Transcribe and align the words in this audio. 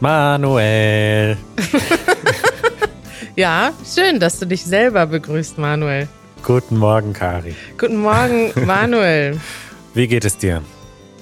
Manuel. 0.00 1.36
Ja, 3.36 3.72
schön, 3.84 4.20
dass 4.20 4.38
du 4.38 4.46
dich 4.46 4.64
selber 4.64 5.06
begrüßt, 5.06 5.58
Manuel. 5.58 6.06
Guten 6.44 6.76
Morgen, 6.76 7.12
Kari. 7.12 7.56
Guten 7.76 7.96
Morgen, 7.96 8.52
Manuel. 8.64 9.40
Wie 9.92 10.06
geht 10.06 10.24
es 10.24 10.38
dir? 10.38 10.62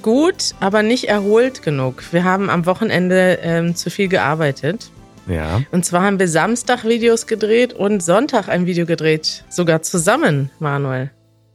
Gut, 0.02 0.55
aber 0.61 0.82
nicht 0.82 1.09
erholt 1.09 1.62
genug. 1.62 2.02
Wir 2.12 2.24
haben 2.24 2.50
am 2.50 2.66
Wochenende 2.66 3.38
ähm, 3.43 3.74
zu 3.74 3.88
viel 3.88 4.09
gearbeitet. 4.09 4.91
Ja. 5.27 5.62
Und 5.70 5.87
zwar 5.87 6.02
haben 6.02 6.18
wir 6.18 6.29
Samstag 6.29 6.84
Videos 6.84 7.27
gedreht 7.27 7.73
und 7.73 8.02
Sonntag 8.02 8.48
ein 8.48 8.66
Video 8.66 8.84
gedreht. 8.84 9.45
Sogar 9.48 9.80
zusammen, 9.80 10.51
Manuel. 10.59 11.12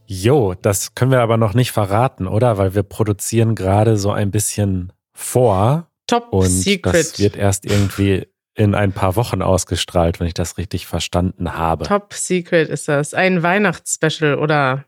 Jo, 0.07 0.55
das 0.59 0.95
können 0.95 1.11
wir 1.11 1.19
aber 1.19 1.37
noch 1.37 1.53
nicht 1.53 1.71
verraten, 1.71 2.25
oder? 2.25 2.57
Weil 2.57 2.73
wir 2.73 2.81
produzieren 2.83 3.53
gerade 3.53 3.97
so 3.97 4.09
ein 4.09 4.31
bisschen 4.31 4.91
vor. 5.13 5.86
Top 6.07 6.31
Und 6.31 6.47
Secret. 6.47 6.95
das 6.95 7.19
wird 7.19 7.35
erst 7.35 7.65
irgendwie 7.65 8.27
in 8.55 8.73
ein 8.73 8.91
paar 8.91 9.15
Wochen 9.15 9.41
ausgestrahlt, 9.41 10.19
wenn 10.19 10.27
ich 10.27 10.33
das 10.33 10.57
richtig 10.57 10.87
verstanden 10.87 11.53
habe. 11.53 11.85
Top 11.85 12.13
Secret 12.13 12.69
ist 12.69 12.87
das. 12.87 13.13
Ein 13.13 13.43
Weihnachtsspecial 13.43 14.39
oder, 14.39 14.85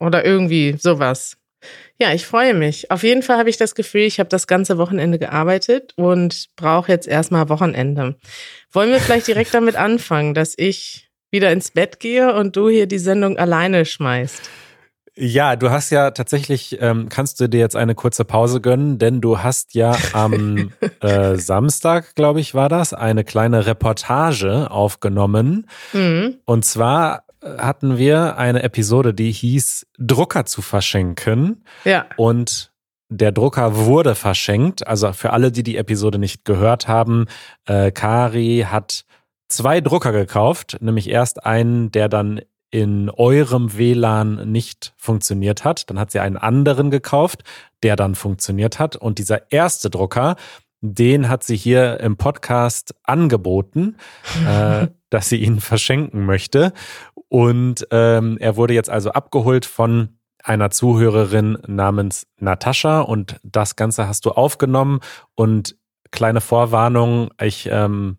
oder 0.00 0.24
irgendwie 0.24 0.76
sowas. 0.78 1.36
Ja, 2.00 2.12
ich 2.12 2.26
freue 2.26 2.54
mich. 2.54 2.90
Auf 2.90 3.02
jeden 3.02 3.22
Fall 3.22 3.38
habe 3.38 3.50
ich 3.50 3.56
das 3.56 3.74
Gefühl, 3.74 4.02
ich 4.02 4.20
habe 4.20 4.28
das 4.28 4.46
ganze 4.46 4.78
Wochenende 4.78 5.18
gearbeitet 5.18 5.92
und 5.96 6.48
brauche 6.56 6.90
jetzt 6.90 7.08
erstmal 7.08 7.48
Wochenende. 7.48 8.16
Wollen 8.72 8.90
wir 8.90 9.00
vielleicht 9.00 9.26
direkt 9.26 9.54
damit 9.54 9.76
anfangen, 9.76 10.34
dass 10.34 10.54
ich 10.56 11.08
wieder 11.30 11.52
ins 11.52 11.70
Bett 11.72 12.00
gehe 12.00 12.34
und 12.34 12.56
du 12.56 12.68
hier 12.68 12.86
die 12.86 12.98
Sendung 12.98 13.38
alleine 13.38 13.84
schmeißt? 13.84 14.48
Ja, 15.20 15.56
du 15.56 15.70
hast 15.70 15.90
ja 15.90 16.12
tatsächlich, 16.12 16.80
ähm, 16.80 17.08
kannst 17.08 17.40
du 17.40 17.48
dir 17.48 17.58
jetzt 17.58 17.74
eine 17.74 17.96
kurze 17.96 18.24
Pause 18.24 18.60
gönnen, 18.60 18.98
denn 18.98 19.20
du 19.20 19.40
hast 19.40 19.74
ja 19.74 19.96
am 20.12 20.70
äh, 21.00 21.34
Samstag, 21.34 22.14
glaube 22.14 22.38
ich, 22.38 22.54
war 22.54 22.68
das, 22.68 22.94
eine 22.94 23.24
kleine 23.24 23.66
Reportage 23.66 24.70
aufgenommen. 24.70 25.66
Mhm. 25.92 26.36
Und 26.44 26.64
zwar 26.64 27.24
äh, 27.42 27.58
hatten 27.58 27.98
wir 27.98 28.38
eine 28.38 28.62
Episode, 28.62 29.12
die 29.12 29.32
hieß 29.32 29.88
Drucker 29.98 30.44
zu 30.44 30.62
verschenken. 30.62 31.64
Ja. 31.84 32.06
Und 32.16 32.70
der 33.08 33.32
Drucker 33.32 33.74
wurde 33.74 34.14
verschenkt. 34.14 34.86
Also 34.86 35.12
für 35.12 35.32
alle, 35.32 35.50
die 35.50 35.64
die 35.64 35.78
Episode 35.78 36.18
nicht 36.18 36.44
gehört 36.44 36.86
haben, 36.86 37.26
äh, 37.66 37.90
Kari 37.90 38.66
hat 38.70 39.04
zwei 39.48 39.80
Drucker 39.80 40.12
gekauft, 40.12 40.76
nämlich 40.80 41.10
erst 41.10 41.44
einen, 41.44 41.90
der 41.90 42.08
dann 42.08 42.40
in 42.70 43.10
eurem 43.10 43.76
WLAN 43.76 44.50
nicht 44.50 44.92
funktioniert 44.96 45.64
hat. 45.64 45.88
Dann 45.88 45.98
hat 45.98 46.10
sie 46.10 46.20
einen 46.20 46.36
anderen 46.36 46.90
gekauft, 46.90 47.44
der 47.82 47.96
dann 47.96 48.14
funktioniert 48.14 48.78
hat. 48.78 48.96
Und 48.96 49.18
dieser 49.18 49.50
erste 49.50 49.90
Drucker, 49.90 50.36
den 50.80 51.28
hat 51.28 51.42
sie 51.42 51.56
hier 51.56 52.00
im 52.00 52.16
Podcast 52.16 52.94
angeboten, 53.04 53.96
äh, 54.46 54.88
dass 55.10 55.28
sie 55.28 55.38
ihn 55.38 55.60
verschenken 55.60 56.26
möchte. 56.26 56.72
Und 57.28 57.86
ähm, 57.90 58.36
er 58.38 58.56
wurde 58.56 58.74
jetzt 58.74 58.90
also 58.90 59.10
abgeholt 59.10 59.66
von 59.66 60.18
einer 60.42 60.70
Zuhörerin 60.70 61.58
namens 61.66 62.26
Natascha 62.38 63.00
und 63.00 63.40
das 63.42 63.76
Ganze 63.76 64.08
hast 64.08 64.24
du 64.24 64.30
aufgenommen 64.30 65.00
und 65.34 65.76
kleine 66.10 66.40
Vorwarnung, 66.40 67.30
ich 67.40 67.68
ähm, 67.70 68.18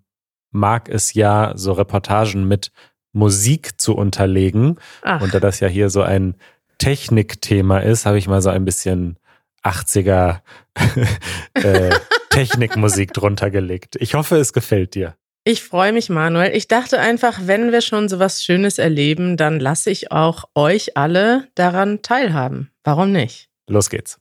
mag 0.51 0.89
es 0.89 1.13
ja, 1.13 1.53
so 1.55 1.73
Reportagen 1.73 2.47
mit 2.47 2.71
Musik 3.13 3.79
zu 3.79 3.95
unterlegen 3.95 4.77
Ach, 5.01 5.21
und 5.21 5.33
da 5.33 5.39
das 5.39 5.59
ja 5.59 5.67
hier 5.67 5.89
so 5.89 6.01
ein 6.01 6.35
Technikthema 6.77 7.79
ist, 7.79 8.05
habe 8.05 8.17
ich 8.17 8.27
mal 8.27 8.41
so 8.41 8.49
ein 8.49 8.65
bisschen 8.65 9.17
80er 9.63 10.39
äh, 11.53 11.89
Technikmusik 12.29 13.13
drunter 13.13 13.49
gelegt. 13.51 13.97
Ich 13.99 14.13
hoffe, 14.13 14.37
es 14.37 14.53
gefällt 14.53 14.95
dir. 14.95 15.15
ich 15.43 15.63
freue 15.63 15.91
mich, 15.91 16.09
Manuel. 16.09 16.55
Ich 16.55 16.67
dachte 16.67 16.99
einfach, 16.99 17.41
wenn 17.43 17.71
wir 17.71 17.81
schon 17.81 18.07
so 18.07 18.19
was 18.19 18.43
Schönes 18.43 18.77
erleben, 18.77 19.35
dann 19.35 19.59
lasse 19.59 19.89
ich 19.89 20.11
auch 20.11 20.45
euch 20.55 20.95
alle 20.95 21.47
daran 21.55 22.01
teilhaben. 22.01 22.71
Warum 22.83 23.11
nicht? 23.11 23.49
Los 23.67 23.89
geht's. 23.89 24.19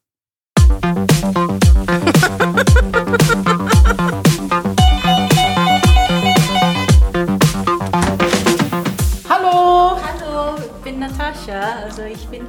Hallo! 0.83 1.38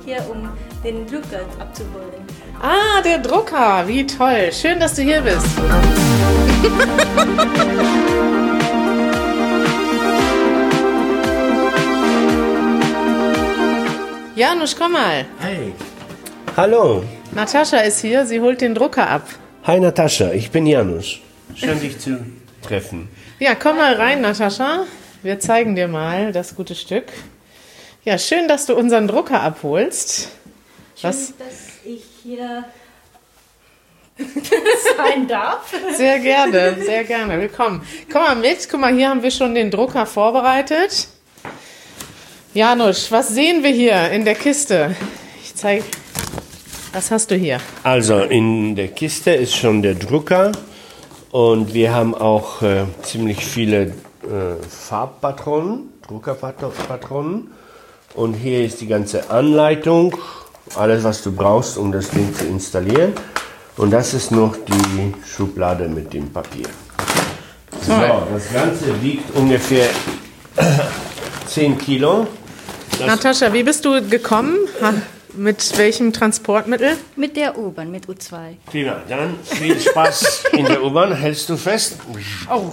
Hier, 0.09 0.23
um 0.29 0.49
den 0.83 1.05
Drucker 1.05 1.41
abzuholen. 1.59 2.23
Ah, 2.61 3.01
der 3.03 3.19
Drucker, 3.19 3.87
wie 3.87 4.05
toll. 4.05 4.51
Schön, 4.51 4.79
dass 4.79 4.95
du 4.95 5.03
hier 5.03 5.21
bist. 5.21 5.45
Janusz, 14.35 14.75
komm 14.75 14.93
mal. 14.93 15.25
Hi. 15.41 15.73
Hallo. 16.57 17.03
Natascha 17.31 17.81
ist 17.81 18.01
hier, 18.01 18.25
sie 18.25 18.39
holt 18.39 18.61
den 18.61 18.73
Drucker 18.73 19.07
ab. 19.07 19.27
Hi 19.65 19.79
Natascha, 19.79 20.31
ich 20.31 20.49
bin 20.49 20.65
Janusz. 20.65 21.19
Schön 21.53 21.79
dich 21.79 21.99
zu 21.99 22.25
treffen. 22.63 23.09
Ja, 23.39 23.53
komm 23.53 23.77
mal 23.77 23.93
rein, 23.93 24.21
Natascha. 24.21 24.85
Wir 25.21 25.39
zeigen 25.39 25.75
dir 25.75 25.87
mal 25.87 26.31
das 26.31 26.55
gute 26.55 26.73
Stück. 26.73 27.05
Ja, 28.05 28.17
schön, 28.17 28.47
dass 28.47 28.65
du 28.65 28.75
unseren 28.75 29.07
Drucker 29.07 29.41
abholst. 29.41 30.29
Schön, 30.95 31.09
Was? 31.09 31.33
dass 31.37 31.83
ich 31.83 32.03
hier 32.23 32.63
sein 34.97 35.27
darf. 35.27 35.73
Sehr 35.95 36.19
gerne, 36.19 36.77
sehr 36.81 37.03
gerne. 37.03 37.39
Willkommen. 37.41 37.81
Komm 38.11 38.21
mal 38.21 38.35
mit. 38.35 38.69
Guck 38.69 38.79
mal, 38.79 38.93
hier 38.93 39.09
haben 39.09 39.21
wir 39.21 39.31
schon 39.31 39.53
den 39.53 39.69
Drucker 39.69 40.05
vorbereitet. 40.05 41.09
Janusz, 42.53 43.11
was 43.11 43.29
sehen 43.29 43.63
wir 43.63 43.71
hier 43.71 44.09
in 44.11 44.23
der 44.23 44.35
Kiste? 44.35 44.95
Ich 45.43 45.53
zeige. 45.55 45.83
Was 46.93 47.11
hast 47.11 47.29
du 47.31 47.35
hier? 47.35 47.59
Also 47.83 48.21
in 48.21 48.77
der 48.77 48.88
Kiste 48.88 49.31
ist 49.31 49.55
schon 49.55 49.81
der 49.81 49.93
Drucker 49.95 50.53
und 51.31 51.73
wir 51.73 51.93
haben 51.93 52.15
auch 52.15 52.61
äh, 52.61 52.85
ziemlich 53.03 53.45
viele 53.45 53.88
äh, 54.23 54.55
Farbpatronen, 54.67 55.91
Druckerpatronen. 56.07 57.51
Und 58.19 58.34
hier 58.34 58.66
ist 58.66 58.81
die 58.81 58.88
ganze 58.88 59.30
Anleitung, 59.30 60.13
alles 60.75 61.06
was 61.06 61.24
du 61.24 61.31
brauchst, 61.31 61.78
um 61.78 61.94
das 61.94 62.09
Ding 62.09 62.35
zu 62.35 62.44
installieren. 62.47 63.13
Und 63.78 63.91
das 63.91 64.13
ist 64.13 64.31
noch 64.31 64.57
die 64.57 65.13
Schublade 65.25 65.88
mit 65.88 66.12
dem 66.12 66.30
Papier. 66.30 66.66
So, 67.81 67.94
das 67.94 68.52
Ganze 68.52 69.02
wiegt 69.02 69.34
ungefähr 69.34 69.88
10 71.47 71.78
Kilo. 71.78 72.28
Natascha, 73.07 73.53
wie 73.53 73.63
bist 73.63 73.85
du 73.85 74.06
gekommen? 74.06 74.57
Ha, 74.81 74.96
mit 75.38 75.78
welchem 75.78 76.12
Transportmittel? 76.12 76.97
Mit 77.16 77.38
der 77.38 77.57
U-Bahn, 77.57 77.90
mit 77.90 78.07
U2. 78.07 78.57
Prima, 78.66 78.97
dann 79.07 79.36
viel 79.46 79.80
Spaß 79.80 80.44
in 80.57 80.66
der 80.66 80.84
U-Bahn. 80.84 81.16
Hältst 81.16 81.47
du 81.47 81.56
fest? 81.56 81.96
Oh. 82.53 82.72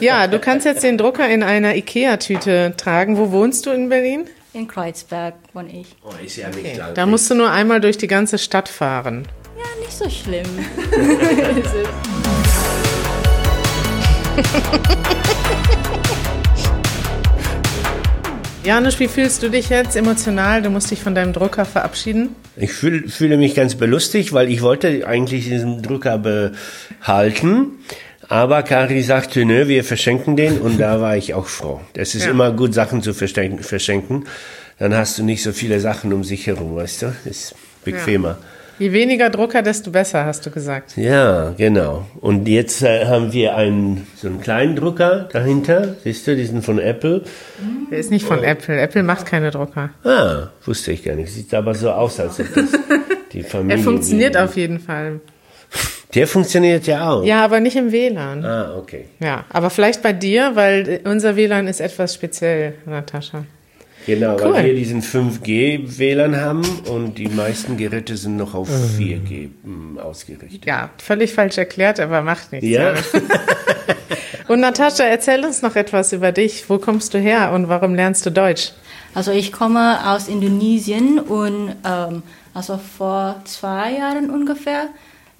Ja, 0.00 0.26
du 0.26 0.40
kannst 0.40 0.66
jetzt 0.66 0.82
den 0.82 0.98
Drucker 0.98 1.28
in 1.28 1.44
einer 1.44 1.76
Ikea-Tüte 1.76 2.74
tragen. 2.76 3.16
Wo 3.16 3.30
wohnst 3.30 3.66
du 3.66 3.70
in 3.70 3.88
Berlin? 3.88 4.26
In 4.54 4.66
Kreuzberg 4.68 5.34
wohne 5.52 5.80
ich. 5.80 5.96
Oh, 6.04 6.12
ist 6.24 6.36
ja 6.36 6.48
nicht 6.48 6.76
lang. 6.76 6.94
Da 6.94 7.06
musst 7.06 7.28
du 7.28 7.34
nur 7.34 7.50
einmal 7.50 7.80
durch 7.80 7.98
die 7.98 8.06
ganze 8.06 8.38
Stadt 8.38 8.68
fahren. 8.68 9.26
Ja, 9.58 9.64
nicht 9.80 9.90
so 9.90 10.08
schlimm. 10.08 10.46
Janusz, 18.64 19.00
wie 19.00 19.08
fühlst 19.08 19.42
du 19.42 19.50
dich 19.50 19.70
jetzt 19.70 19.96
emotional? 19.96 20.62
Du 20.62 20.70
musst 20.70 20.88
dich 20.88 21.02
von 21.02 21.16
deinem 21.16 21.32
Drucker 21.32 21.64
verabschieden. 21.64 22.36
Ich 22.56 22.72
fühl, 22.72 23.08
fühle 23.08 23.36
mich 23.36 23.56
ganz 23.56 23.74
belustigt, 23.74 24.32
weil 24.32 24.48
ich 24.48 24.62
wollte 24.62 25.04
eigentlich 25.04 25.48
diesen 25.48 25.82
Drucker 25.82 26.16
behalten. 26.16 27.80
Aber 28.34 28.64
Kari 28.64 29.00
sagte, 29.02 29.44
nö, 29.44 29.68
wir 29.68 29.84
verschenken 29.84 30.34
den 30.34 30.58
und 30.58 30.78
da 30.80 31.00
war 31.00 31.16
ich 31.16 31.34
auch 31.34 31.46
froh. 31.46 31.80
Es 31.94 32.16
ist 32.16 32.24
Ja. 32.24 32.32
immer 32.32 32.50
gut, 32.50 32.74
Sachen 32.74 33.00
zu 33.00 33.14
verschenken. 33.14 34.24
Dann 34.80 34.92
hast 34.92 35.16
du 35.18 35.22
nicht 35.22 35.40
so 35.44 35.52
viele 35.52 35.78
Sachen 35.78 36.12
um 36.12 36.24
sich 36.24 36.48
herum, 36.48 36.74
weißt 36.74 37.02
du? 37.02 37.06
Ist 37.26 37.54
bequemer. 37.84 38.38
Je 38.80 38.90
weniger 38.90 39.30
Drucker, 39.30 39.62
desto 39.62 39.92
besser, 39.92 40.24
hast 40.24 40.44
du 40.44 40.50
gesagt. 40.50 40.96
Ja, 40.96 41.54
genau. 41.56 42.06
Und 42.20 42.48
jetzt 42.48 42.82
äh, 42.82 43.06
haben 43.06 43.32
wir 43.32 43.54
einen, 43.54 44.04
so 44.16 44.26
einen 44.26 44.40
kleinen 44.40 44.74
Drucker 44.74 45.28
dahinter. 45.32 45.94
Siehst 46.02 46.26
du, 46.26 46.34
diesen 46.34 46.60
von 46.60 46.80
Apple. 46.80 47.22
Der 47.92 47.98
ist 47.98 48.10
nicht 48.10 48.26
von 48.26 48.42
Apple. 48.42 48.80
Apple 48.80 49.04
macht 49.04 49.26
keine 49.26 49.52
Drucker. 49.52 49.90
Ah, 50.02 50.48
wusste 50.64 50.90
ich 50.90 51.04
gar 51.04 51.14
nicht. 51.14 51.32
Sieht 51.32 51.54
aber 51.54 51.72
so 51.76 51.92
aus, 51.92 52.18
als 52.18 52.40
ob 52.40 52.52
das 52.52 52.64
die 53.32 53.44
Familie... 53.44 53.76
Er 53.76 53.84
funktioniert 53.84 54.36
auf 54.36 54.56
jeden 54.56 54.80
Fall. 54.80 55.20
Der 56.14 56.26
funktioniert 56.26 56.86
ja 56.86 57.10
auch. 57.10 57.24
Ja, 57.24 57.44
aber 57.44 57.60
nicht 57.60 57.76
im 57.76 57.90
WLAN. 57.90 58.44
Ah, 58.44 58.76
okay. 58.78 59.06
Ja, 59.20 59.44
aber 59.50 59.70
vielleicht 59.70 60.02
bei 60.02 60.12
dir, 60.12 60.52
weil 60.54 61.00
unser 61.04 61.36
WLAN 61.36 61.66
ist 61.66 61.80
etwas 61.80 62.14
speziell, 62.14 62.74
Natascha. 62.86 63.44
Genau, 64.06 64.36
Cool. 64.36 64.52
weil 64.52 64.64
wir 64.66 64.74
diesen 64.74 65.02
5G-WLAN 65.02 66.36
haben 66.38 66.62
und 66.90 67.16
die 67.16 67.28
meisten 67.28 67.76
Geräte 67.78 68.16
sind 68.18 68.36
noch 68.36 68.54
auf 68.54 68.68
4G 68.68 69.48
mm, 69.62 69.98
ausgerichtet. 69.98 70.66
Ja, 70.66 70.90
völlig 70.98 71.32
falsch 71.32 71.56
erklärt, 71.56 71.98
aber 72.00 72.20
macht 72.20 72.52
nichts. 72.52 72.68
Ja. 72.68 72.94
Und 74.46 74.60
Natascha, 74.60 75.04
erzähl 75.04 75.42
uns 75.42 75.62
noch 75.62 75.74
etwas 75.74 76.12
über 76.12 76.30
dich. 76.30 76.68
Wo 76.68 76.76
kommst 76.76 77.14
du 77.14 77.18
her 77.18 77.52
und 77.54 77.70
warum 77.70 77.94
lernst 77.94 78.26
du 78.26 78.30
Deutsch? 78.30 78.72
Also 79.14 79.30
ich 79.30 79.52
komme 79.52 79.98
aus 80.12 80.28
Indonesien 80.28 81.18
und 81.18 81.74
ähm, 81.82 82.22
also 82.52 82.78
vor 82.98 83.40
zwei 83.46 83.92
Jahren 83.92 84.28
ungefähr 84.28 84.88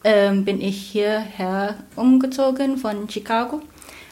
ähm, 0.05 0.45
bin 0.45 0.61
ich 0.61 0.77
hierher 0.77 1.75
umgezogen 1.97 2.77
von 2.77 3.09
Chicago 3.09 3.63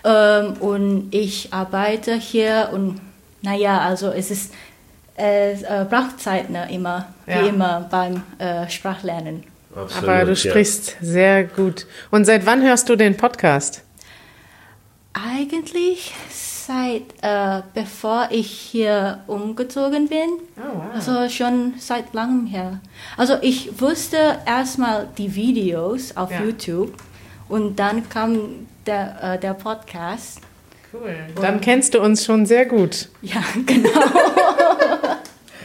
ähm, 0.05 0.55
und 0.61 1.09
ich 1.15 1.53
arbeite 1.53 2.15
hier 2.15 2.71
und 2.73 3.01
naja, 3.43 3.81
also 3.81 4.11
es 4.11 4.31
ist 4.31 4.53
es 5.15 5.63
äh, 5.63 5.85
braucht 5.89 6.21
Zeit 6.21 6.49
ne, 6.51 6.69
immer, 6.73 7.07
Ja. 7.27 7.43
wie 7.45 7.49
immer 7.49 7.87
beim 7.91 8.23
äh, 8.39 8.69
Sprachlernen. 8.71 9.45
Absolut, 9.75 10.09
Aber 10.09 10.25
du 10.25 10.31
ja. 10.33 10.37
sprichst 10.37 10.97
sehr 11.01 11.45
gut. 11.45 11.87
Und 12.11 12.25
seit 12.25 12.47
wann 12.47 12.63
hörst 12.63 12.89
du 12.89 12.97
den 12.97 13.17
Podcast? 13.17 13.83
Eigentlich 15.13 16.15
seit 16.67 17.03
äh, 17.23 17.63
bevor 17.75 18.29
ich 18.31 18.49
hier 18.51 19.21
umgezogen 19.27 20.09
bin. 20.09 20.29
Oh, 20.57 20.61
wow. 20.77 20.83
Also 20.95 21.29
schon 21.29 21.75
seit 21.79 22.15
langem 22.15 22.47
her. 22.47 22.81
Also 23.17 23.35
ich 23.41 23.81
wusste 23.81 24.39
erstmal 24.47 25.09
die 25.19 25.35
Videos 25.35 26.17
auf 26.17 26.31
Ja. 26.31 26.43
YouTube 26.43 26.93
und 27.49 27.79
dann 27.79 28.09
kam 28.09 28.67
der, 28.87 29.35
äh, 29.35 29.39
der 29.39 29.55
Podcast. 29.55 30.41
Cool. 30.93 31.15
Dann 31.41 31.61
kennst 31.61 31.95
du 31.95 32.01
uns 32.01 32.25
schon 32.25 32.45
sehr 32.47 32.67
gut. 32.67 33.09
Ja, 33.23 33.43
genau. 33.67 33.89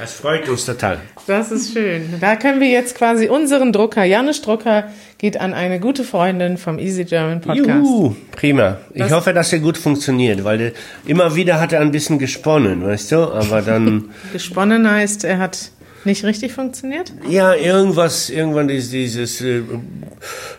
Das 0.08 0.16
freut 0.16 0.48
uns 0.48 0.66
total. 0.66 1.00
Das 1.28 1.52
ist 1.52 1.74
schön. 1.74 2.14
Da 2.22 2.38
können 2.38 2.62
wir 2.62 2.70
jetzt 2.70 2.96
quasi 2.96 3.28
unseren 3.28 3.74
Drucker, 3.74 4.06
Janusz 4.06 4.42
Drucker, 4.42 4.86
geht 5.18 5.38
an 5.38 5.54
eine 5.54 5.82
gute 5.82 6.06
Freundin 6.06 6.58
vom 6.58 6.80
Easy 6.80 7.04
German 7.04 7.42
Podcast. 7.42 7.68
Juhu, 7.68 8.16
prima. 8.32 8.78
Ich 8.94 9.02
Das- 9.02 9.12
hoffe, 9.12 9.34
dass 9.34 9.52
er 9.52 9.60
gut 9.60 9.78
funktioniert, 9.78 10.46
weil 10.46 10.72
immer 11.06 11.36
wieder 11.36 11.60
hat 11.60 11.74
er 11.74 11.82
ein 11.82 11.92
bisschen 11.92 12.20
gesponnen, 12.20 12.86
weißt 12.86 13.12
du? 13.12 13.18
Aber 13.34 13.62
dann, 13.62 14.06
Gesponnen 14.32 14.90
heißt, 14.90 15.26
er 15.26 15.40
hat 15.40 15.72
nicht 16.06 16.24
richtig 16.24 16.54
funktioniert? 16.54 17.12
ja, 17.30 17.54
irgendwas, 17.54 18.30
irgendwann 18.30 18.70
ist 18.70 18.94
dieses 18.94 19.42
äh, 19.42 19.62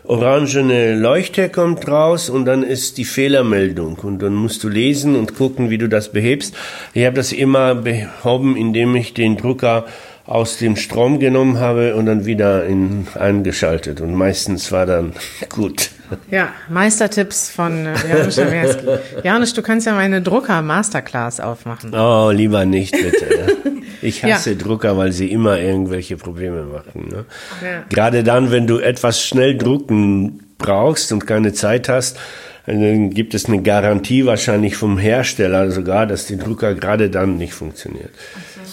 orangene 0.04 0.94
Leuchte 0.94 1.48
kommt 1.48 1.86
raus 1.88 2.30
und 2.30 2.44
dann 2.44 2.62
ist 2.62 2.98
die 2.98 3.04
Fehlermeldung 3.04 3.98
und 4.02 4.20
dann 4.20 4.34
musst 4.34 4.64
du 4.64 4.68
lesen 4.68 5.16
und 5.16 5.36
gucken, 5.36 5.70
wie 5.70 5.78
du 5.78 5.88
das 5.88 6.12
behebst. 6.12 6.54
Ich 6.94 7.04
habe 7.04 7.16
das 7.16 7.32
immer 7.32 7.74
behoben, 7.74 8.56
indem 8.56 8.94
ich 8.96 9.14
den 9.14 9.36
Drucker 9.36 9.86
aus 10.28 10.58
dem 10.58 10.76
Strom 10.76 11.18
genommen 11.18 11.58
habe 11.58 11.96
und 11.96 12.04
dann 12.04 12.26
wieder 12.26 12.66
in, 12.66 13.06
eingeschaltet 13.14 14.02
und 14.02 14.14
meistens 14.14 14.70
war 14.70 14.84
dann 14.84 15.14
gut. 15.48 15.90
Ja, 16.30 16.50
Meistertipps 16.68 17.50
von 17.50 17.86
äh, 17.86 17.94
Janusz 18.08 18.36
Jawerski. 18.36 18.86
Janusz, 19.24 19.54
du 19.54 19.62
kannst 19.62 19.86
ja 19.86 19.94
meine 19.94 20.20
Drucker-Masterclass 20.20 21.40
aufmachen. 21.40 21.94
Oh, 21.94 22.30
lieber 22.30 22.66
nicht, 22.66 22.92
bitte. 22.92 23.56
ja. 24.02 24.08
Ich 24.08 24.24
hasse 24.24 24.56
Drucker, 24.56 24.96
weil 24.96 25.12
sie 25.12 25.30
immer 25.30 25.58
irgendwelche 25.58 26.16
Probleme 26.16 26.64
machen. 26.64 27.08
Ne? 27.08 27.24
Ja. 27.62 27.84
Gerade 27.88 28.24
dann, 28.24 28.50
wenn 28.50 28.66
du 28.66 28.78
etwas 28.78 29.22
schnell 29.22 29.56
drucken 29.56 30.40
brauchst 30.58 31.12
und 31.12 31.26
keine 31.26 31.52
Zeit 31.52 31.88
hast, 31.88 32.18
dann 32.66 33.10
gibt 33.10 33.32
es 33.34 33.46
eine 33.46 33.62
Garantie 33.62 34.26
wahrscheinlich 34.26 34.76
vom 34.76 34.98
Hersteller 34.98 35.70
sogar, 35.70 36.06
dass 36.06 36.26
die 36.26 36.36
Drucker 36.36 36.74
gerade 36.74 37.08
dann 37.08 37.38
nicht 37.38 37.54
funktioniert. 37.54 38.10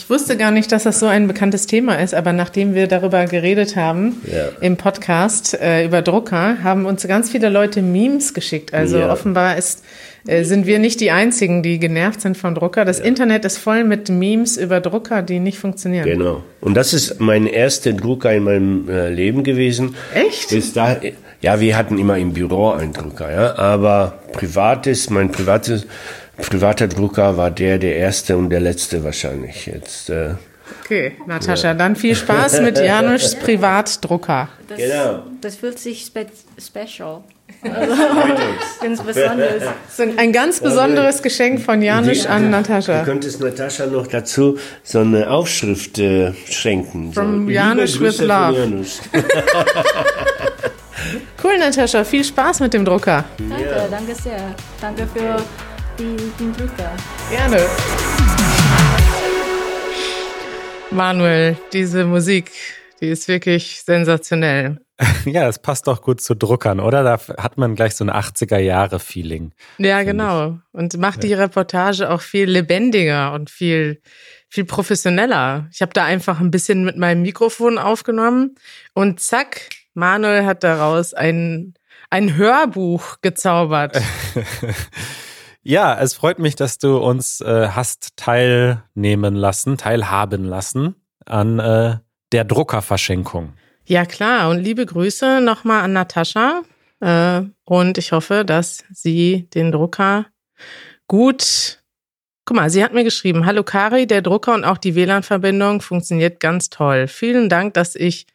Ich 0.05 0.09
wusste 0.11 0.37
gar 0.37 0.51
nicht, 0.51 0.71
dass 0.71 0.83
das 0.83 0.99
so 0.99 1.07
ein 1.07 1.25
bekanntes 1.27 1.65
Thema 1.65 1.95
ist, 1.95 2.13
aber 2.13 2.31
nachdem 2.31 2.75
wir 2.75 2.85
darüber 2.85 3.25
geredet 3.25 3.75
haben 3.75 4.21
Ja. 4.31 4.49
im 4.61 4.77
Podcast 4.77 5.59
äh, 5.59 5.83
über 5.83 6.03
Drucker, 6.03 6.57
haben 6.61 6.85
uns 6.85 7.07
ganz 7.07 7.31
viele 7.31 7.49
Leute 7.49 7.81
Memes 7.81 8.35
geschickt. 8.35 8.71
Also 8.71 8.99
Ja. 8.99 9.11
offenbar 9.11 9.57
ist, 9.57 9.83
äh, 10.27 10.43
sind 10.43 10.67
wir 10.67 10.77
nicht 10.77 11.01
die 11.01 11.09
Einzigen, 11.09 11.63
die 11.63 11.79
genervt 11.79 12.21
sind 12.21 12.37
von 12.37 12.53
Drucker. 12.53 12.85
Das 12.85 12.99
Internet 12.99 13.45
ist 13.45 13.57
voll 13.57 13.83
mit 13.83 14.09
Memes 14.09 14.57
über 14.57 14.79
Drucker, 14.79 15.23
die 15.23 15.39
nicht 15.39 15.57
funktionieren. 15.57 16.05
Genau. 16.05 16.43
Und 16.61 16.75
das 16.77 16.93
ist 16.93 17.19
mein 17.19 17.47
erster 17.47 17.91
Drucker 17.93 18.31
in 18.31 18.43
meinem 18.43 18.87
äh, 18.87 19.09
Leben 19.09 19.43
gewesen. 19.43 19.95
Echt? 20.13 20.49
Bis 20.51 20.71
da, 20.73 20.97
ja, 21.41 21.59
wir 21.59 21.75
hatten 21.75 21.97
immer 21.97 22.19
im 22.19 22.31
Büro 22.31 22.69
einen 22.69 22.93
Drucker, 22.93 23.31
ja, 23.31 23.55
aber 23.57 24.19
privates, 24.33 25.09
mein 25.09 25.31
privates, 25.31 25.87
privater 26.37 26.87
Drucker 26.87 27.37
war 27.37 27.51
der, 27.51 27.77
der 27.77 27.95
erste 27.95 28.37
und 28.37 28.49
der 28.49 28.59
letzte 28.59 29.03
wahrscheinlich 29.03 29.65
jetzt. 29.67 30.09
Äh, 30.09 30.35
Okay, 30.83 31.11
Natascha, 31.27 31.75
dann 31.75 31.95
viel 31.95 32.15
Spaß 32.15 32.61
mit 32.61 32.79
Janusz 32.79 33.35
Privatdrucker. 33.35 34.49
Das, 34.67 34.77
Genau. 34.79 35.23
das 35.41 35.55
fühlt 35.57 35.77
sich 35.77 36.03
spe 36.05 36.25
special. 36.59 37.21
Also, 37.61 37.95
ganz 38.81 39.01
besonders. 39.03 39.63
Ein 40.17 40.31
ganz 40.33 40.59
besonderes 40.59 41.21
Geschenk 41.21 41.61
von 41.61 41.83
Janusz 41.83 42.25
an 42.25 42.43
Du 42.45 42.49
Natascha. 42.49 43.03
könntest 43.03 43.41
Natascha 43.41 43.85
noch 43.85 44.07
dazu 44.07 44.57
so 44.83 44.99
eine 44.99 45.29
Aufschrift 45.29 45.99
äh, 45.99 46.33
schenken. 46.49 47.11
So, 47.13 47.21
From 47.21 47.41
liebe 47.41 47.53
Janusz 47.53 47.99
with 47.99 48.17
von 48.17 48.25
love. 48.27 48.59
Janusz. 48.59 49.01
Cool, 51.43 51.59
Natascha, 51.59 52.03
viel 52.03 52.23
Spaß 52.23 52.59
mit 52.61 52.73
dem 52.73 52.83
Drucker. 52.83 53.23
Danke, 53.37 53.87
danke 53.91 54.15
sehr. 54.15 54.55
Danke 54.81 55.05
für 55.13 55.37
die, 55.97 56.31
den 56.39 56.53
Drucker. 56.53 56.91
Gerne. 57.29 57.65
Manuel, 60.91 61.57
diese 61.73 62.05
Musik, 62.05 62.51
die 63.01 63.07
ist 63.07 63.27
wirklich 63.27 63.81
sensationell. 63.81 64.79
Ja, 65.25 65.49
es 65.49 65.59
passt 65.59 65.87
doch 65.87 66.01
gut 66.01 66.21
zu 66.21 66.35
Druckern, 66.35 66.79
oder? 66.79 67.03
Da 67.03 67.19
hat 67.37 67.57
man 67.57 67.75
gleich 67.75 67.95
so 67.95 68.05
ein 68.05 68.11
80er-Jahre-Feeling. 68.11 69.51
Ja, 69.77 70.03
genau. 70.03 70.59
Und 70.71 70.97
macht 70.97 71.23
die 71.23 71.33
Reportage 71.33 72.09
auch 72.09 72.21
viel 72.21 72.49
lebendiger 72.49 73.33
und 73.33 73.49
viel, 73.49 74.01
viel 74.47 74.63
professioneller. 74.63 75.67
Ich 75.73 75.81
habe 75.81 75.91
da 75.91 76.05
einfach 76.05 76.39
ein 76.39 76.49
bisschen 76.49 76.85
mit 76.85 76.95
meinem 76.95 77.23
Mikrofon 77.23 77.77
aufgenommen 77.77 78.55
und 78.93 79.19
zack, 79.19 79.69
Manuel 79.95 80.45
hat 80.45 80.63
daraus 80.63 81.13
ein, 81.13 81.73
ein 82.09 82.37
Hörbuch 82.37 83.17
gezaubert. 83.21 83.99
Ja, 85.67 85.99
es 85.99 86.13
freut 86.13 86.37
mich, 86.37 86.55
dass 86.55 86.77
du 86.77 86.97
uns 86.97 87.41
äh, 87.41 87.69
hast 87.69 88.17
teilnehmen 88.17 89.33
lassen, 89.33 89.79
teilhaben 89.79 90.45
lassen 90.45 90.93
an 91.25 91.57
äh, 91.57 91.97
der 92.31 92.43
Druckerverschenkung. 92.43 93.53
Ja, 93.83 94.05
klar. 94.05 94.51
Und 94.51 94.59
liebe 94.59 94.85
Grüße 94.85 95.41
nochmal 95.41 95.81
an 95.81 95.93
Natascha. 95.93 96.61
Äh, 96.99 97.41
und 97.63 97.97
ich 97.97 98.11
hoffe, 98.11 98.45
dass 98.45 98.83
sie 98.93 99.49
den 99.55 99.71
Drucker 99.71 100.27
gut. 101.07 101.81
Guck 102.45 102.57
mal, 102.57 102.69
sie 102.69 102.83
hat 102.83 102.93
mir 102.93 103.03
geschrieben, 103.03 103.47
hallo 103.47 103.63
Kari, 103.63 104.05
der 104.05 104.21
Drucker 104.21 104.53
und 104.53 104.65
auch 104.65 104.77
die 104.77 104.93
WLAN-Verbindung 104.93 105.81
funktioniert 105.81 106.39
ganz 106.39 106.69
toll. 106.69 107.07
Vielen 107.07 107.49
Dank, 107.49 107.73
dass 107.73 107.95
ich 107.95 108.27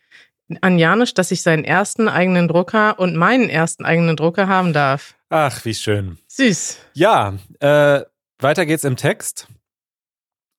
an 0.63 0.81
Janusz, 0.81 1.15
dass 1.15 1.31
ich 1.31 1.43
seinen 1.43 1.63
ersten 1.63 2.09
eigenen 2.09 2.49
Drucker 2.49 2.99
und 2.99 3.15
meinen 3.15 3.49
ersten 3.49 3.85
eigenen 3.85 4.17
Drucker 4.17 4.49
haben 4.49 4.73
darf. 4.73 5.15
Ach, 5.29 5.65
wie 5.65 5.75
schön. 5.75 6.19
Süß. 6.40 6.78
Ja, 6.94 7.35
äh, 7.59 8.00
weiter 8.38 8.64
geht's 8.64 8.85
im 8.85 8.97
Text. 8.97 9.47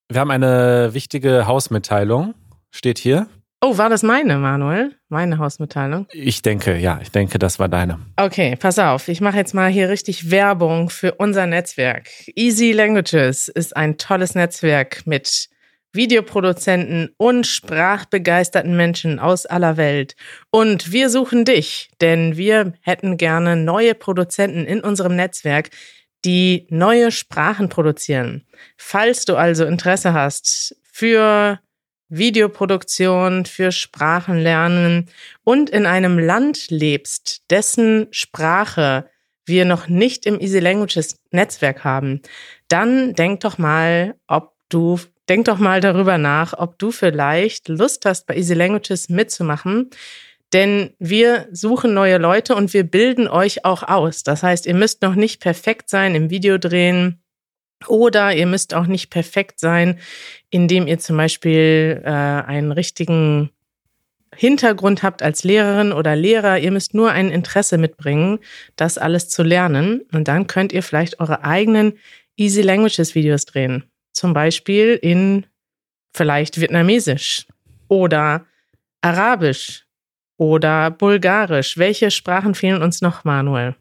Wir 0.10 0.22
haben 0.22 0.30
eine 0.30 0.94
wichtige 0.94 1.48
Hausmitteilung, 1.48 2.36
steht 2.70 3.00
hier. 3.00 3.26
Oh, 3.62 3.80
war 3.80 3.90
das 3.90 4.04
meine, 4.04 4.38
Manuel? 4.38 4.96
Meine 5.10 5.40
Hausmitteilung? 5.40 6.06
Ich 6.12 6.44
denke, 6.44 6.78
ja, 6.78 7.00
ich 7.02 7.10
denke, 7.10 7.40
das 7.40 7.58
war 7.58 7.68
deine. 7.68 7.98
Okay, 8.16 8.56
pass 8.58 8.78
auf. 8.78 9.08
Ich 9.08 9.22
mache 9.22 9.38
jetzt 9.38 9.56
mal 9.56 9.72
hier 9.72 9.90
richtig 9.90 10.30
Werbung 10.30 10.92
für 10.92 11.14
unser 11.16 11.48
Netzwerk. 11.48 12.10
Easy 12.36 12.74
Languages 12.74 13.48
ist 13.48 13.76
ein 13.76 13.98
tolles 13.98 14.36
Netzwerk 14.36 15.08
mit 15.08 15.50
Videoproduzenten 15.94 17.14
und 17.18 17.46
sprachbegeisterten 17.46 18.76
Menschen 18.76 19.20
aus 19.20 19.46
aller 19.46 19.78
Welt. 19.78 20.16
Und 20.50 20.92
wir 20.92 21.10
suchen 21.10 21.46
dich, 21.46 21.90
denn 22.00 22.38
wir 22.38 22.74
hätten 22.82 23.18
gerne 23.18 23.56
neue 23.56 23.94
Produzenten 23.96 24.66
in 24.66 24.82
unserem 24.82 25.16
Netzwerk, 25.16 25.70
die 26.24 26.68
neue 26.70 27.12
Sprachen 27.12 27.70
produzieren. 27.70 28.46
Falls 28.78 29.26
du 29.26 29.36
also 29.36 29.66
Interesse 29.66 30.14
hast 30.14 30.76
für 30.84 31.60
Videoproduktion, 32.10 33.46
für 33.46 33.72
Sprachenlernen 33.72 35.10
und 35.44 35.70
in 35.70 35.86
einem 35.86 36.20
Land 36.20 36.70
lebst, 36.70 37.42
dessen 37.50 38.08
Sprache 38.12 39.10
wir 39.46 39.66
noch 39.66 39.88
nicht 39.88 40.26
im 40.26 40.40
Easy 40.40 40.60
Languages 40.60 41.16
Netzwerk 41.32 41.84
haben, 41.84 42.22
dann 42.68 43.14
denk 43.14 43.40
doch 43.40 43.58
mal, 43.58 44.16
ob 44.28 44.54
du 44.74 45.00
denk 45.30 45.46
doch 45.46 45.60
mal 45.60 45.82
darüber 45.82 46.18
nach, 46.18 46.54
ob 46.58 46.78
du 46.80 46.92
vielleicht 46.92 47.70
Lust 47.70 48.06
hast, 48.06 48.28
bei 48.28 48.36
Easy 48.36 48.54
Languages 48.54 49.10
mitzumachen. 49.10 49.90
Denn 50.54 50.94
wir 51.00 51.48
suchen 51.52 51.94
neue 51.94 52.18
Leute 52.18 52.56
und 52.56 52.74
wir 52.74 52.84
bilden 52.84 53.28
euch 53.28 53.64
auch 53.64 53.84
aus. 53.84 54.24
Das 54.24 54.44
heißt, 54.44 54.66
ihr 54.66 54.74
müsst 54.74 55.02
noch 55.02 55.16
nicht 55.16 55.42
perfekt 55.42 55.90
sein 55.90 56.16
im 56.16 56.30
Videodrehen. 56.30 57.22
Oder 57.88 58.36
ihr 58.36 58.46
müsst 58.46 58.74
auch 58.74 58.86
nicht 58.86 59.10
perfekt 59.10 59.60
sein, 59.60 60.00
indem 60.50 60.88
ihr 60.88 61.00
zum 61.00 61.18
Beispiel 61.18 62.02
äh, 62.04 62.10
einen 62.10 62.72
richtigen 62.72 63.50
Hintergrund 64.36 65.04
habt 65.04 65.24
als 65.24 65.44
Lehrerin 65.44 65.92
oder 65.92 66.16
Lehrer. 66.16 66.60
Ihr 66.60 66.72
müsst 66.72 66.94
nur 66.94 67.12
ein 67.12 67.32
Interesse 67.32 67.78
mitbringen, 67.78 68.40
das 68.76 68.98
alles 68.98 69.30
zu 69.30 69.44
lernen. 69.44 70.02
Und 70.12 70.28
dann 70.28 70.48
könnt 70.48 70.74
ihr 70.74 70.84
vielleicht 70.84 71.20
eure 71.20 71.44
eigenen 71.44 71.94
Easy 72.38 72.62
Languages 72.62 73.16
Videos 73.16 73.46
drehen. 73.46 73.91
Zum 74.14 74.34
Beispiel 74.34 75.00
in 75.02 75.46
vielleicht 76.14 76.60
Vietnamesisch 76.60 77.48
oder 77.88 78.46
Arabisch 79.02 79.86
oder 80.38 80.92
Bulgarisch. 80.92 81.78
Welche 81.78 82.12
Sprachen 82.12 82.56
fehlen 82.56 82.82
uns 82.82 83.02
noch, 83.02 83.24
Manuel? 83.24 83.76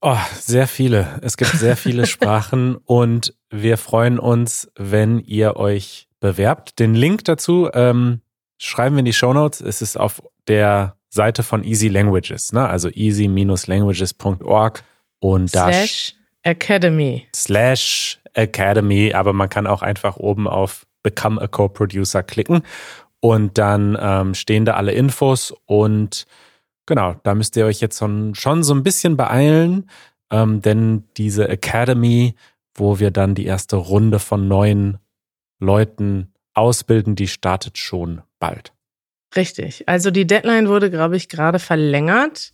Oh, 0.00 0.18
sehr 0.38 0.66
viele. 0.66 1.18
Es 1.22 1.36
gibt 1.36 1.52
sehr 1.52 1.76
viele 1.76 2.06
Sprachen 2.14 2.76
und 2.76 3.34
wir 3.50 3.78
freuen 3.78 4.18
uns, 4.18 4.70
wenn 4.76 5.18
ihr 5.20 5.56
euch 5.56 6.08
bewerbt. 6.20 6.78
Den 6.78 6.94
Link 6.94 7.24
dazu 7.24 7.70
ähm, 7.72 8.20
schreiben 8.58 8.96
wir 8.96 9.00
in 9.00 9.06
die 9.06 9.12
Show 9.12 9.32
Notes. 9.32 9.60
Es 9.60 9.80
ist 9.80 9.96
auf 9.98 10.22
der 10.46 10.96
Seite 11.08 11.42
von 11.42 11.64
Easy 11.64 11.88
Languages, 11.88 12.52
ne? 12.52 12.68
also 12.68 12.90
easy-languages.org 12.90 14.84
und 15.20 15.54
da 15.54 15.72
slash 15.72 16.14
Academy. 16.42 17.26
Slash 17.34 18.20
Academy, 18.34 19.12
aber 19.14 19.32
man 19.32 19.48
kann 19.48 19.66
auch 19.66 19.82
einfach 19.82 20.16
oben 20.16 20.46
auf 20.46 20.86
Become 21.02 21.40
a 21.40 21.46
Co-Producer 21.46 22.22
klicken 22.22 22.62
und 23.20 23.58
dann 23.58 23.96
ähm, 24.00 24.34
stehen 24.34 24.64
da 24.64 24.74
alle 24.74 24.92
Infos 24.92 25.54
und 25.66 26.26
genau, 26.86 27.14
da 27.22 27.34
müsst 27.34 27.56
ihr 27.56 27.66
euch 27.66 27.80
jetzt 27.80 27.98
schon, 27.98 28.34
schon 28.34 28.62
so 28.62 28.74
ein 28.74 28.82
bisschen 28.82 29.16
beeilen, 29.16 29.88
ähm, 30.30 30.60
denn 30.60 31.04
diese 31.16 31.48
Academy, 31.48 32.34
wo 32.74 32.98
wir 32.98 33.10
dann 33.10 33.34
die 33.34 33.46
erste 33.46 33.76
Runde 33.76 34.18
von 34.18 34.48
neuen 34.48 34.98
Leuten 35.60 36.32
ausbilden, 36.54 37.16
die 37.16 37.28
startet 37.28 37.78
schon 37.78 38.22
bald. 38.38 38.72
Richtig. 39.36 39.88
Also 39.88 40.10
die 40.10 40.26
Deadline 40.26 40.68
wurde, 40.68 40.90
glaube 40.90 41.16
ich, 41.16 41.28
gerade 41.28 41.58
verlängert. 41.58 42.52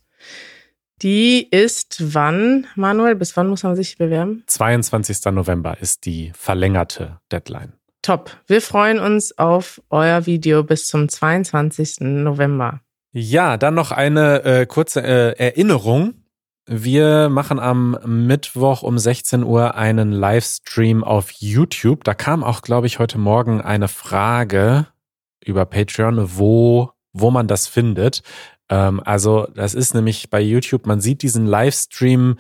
Die 1.03 1.49
ist 1.51 2.15
wann, 2.15 2.67
Manuel? 2.77 3.15
Bis 3.15 3.35
wann 3.37 3.49
muss 3.49 3.63
man 3.63 3.75
sich 3.75 3.97
bewerben? 3.97 4.45
22. 4.47 5.33
November 5.33 5.79
ist 5.81 6.05
die 6.05 6.31
verlängerte 6.35 7.21
Deadline. 7.33 7.73
Top. 8.03 8.37
Wir 8.47 8.61
freuen 8.61 8.99
uns 8.99 9.37
auf 9.39 9.81
euer 9.89 10.27
Video 10.27 10.63
bis 10.63 10.89
zum 10.89 11.09
22. 11.09 12.01
November. 12.01 12.81
Ja, 13.13 13.57
dann 13.57 13.75
noch 13.75 13.93
eine 13.93 14.45
äh, 14.45 14.67
kurze 14.67 15.03
äh, 15.03 15.39
Erinnerung. 15.39 16.15
Wir 16.67 17.31
machen 17.31 17.59
am 17.59 17.99
Mittwoch 18.05 18.83
um 18.83 18.99
16 18.99 19.43
Uhr 19.43 19.75
einen 19.77 20.13
Livestream 20.13 21.03
auf 21.03 21.31
YouTube. 21.33 22.05
Da 22.05 22.15
kam 22.15 22.45
auch, 22.45 22.61
glaube 22.61 22.87
ich, 22.87 22.99
heute 22.99 23.19
Morgen 23.19 23.63
eine 23.63 23.89
Frage 23.89 24.87
über 25.43 25.65
Patreon, 25.65 26.39
wo, 26.39 26.91
wo 27.13 27.31
man 27.31 27.49
das 27.49 27.67
findet. 27.67 28.23
Ähm, 28.71 29.03
also, 29.05 29.47
das 29.55 29.75
ist 29.75 29.95
nämlich 29.95 30.31
bei 30.31 30.41
YouTube, 30.41 30.87
man 30.87 31.01
sieht 31.01 31.23
diesen 31.23 31.45
Livestream 31.45 32.37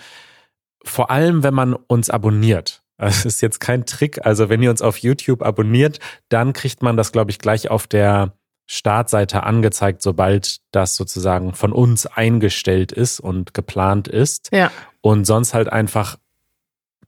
vor 0.82 1.10
allem, 1.10 1.42
wenn 1.42 1.52
man 1.54 1.74
uns 1.74 2.08
abonniert. 2.08 2.82
Das 2.96 3.24
ist 3.24 3.40
jetzt 3.40 3.60
kein 3.60 3.86
Trick. 3.86 4.26
Also 4.26 4.50
wenn 4.50 4.62
ihr 4.62 4.70
uns 4.70 4.82
auf 4.82 4.98
YouTube 4.98 5.42
abonniert, 5.42 5.98
dann 6.28 6.52
kriegt 6.52 6.82
man 6.82 6.98
das, 6.98 7.12
glaube 7.12 7.30
ich, 7.30 7.38
gleich 7.38 7.70
auf 7.70 7.86
der 7.86 8.34
Startseite 8.66 9.42
angezeigt, 9.42 10.02
sobald 10.02 10.58
das 10.70 10.96
sozusagen 10.96 11.54
von 11.54 11.72
uns 11.72 12.06
eingestellt 12.06 12.92
ist 12.92 13.18
und 13.18 13.54
geplant 13.54 14.06
ist. 14.06 14.50
Ja. 14.52 14.70
Und 15.00 15.24
sonst 15.24 15.54
halt 15.54 15.72
einfach 15.72 16.18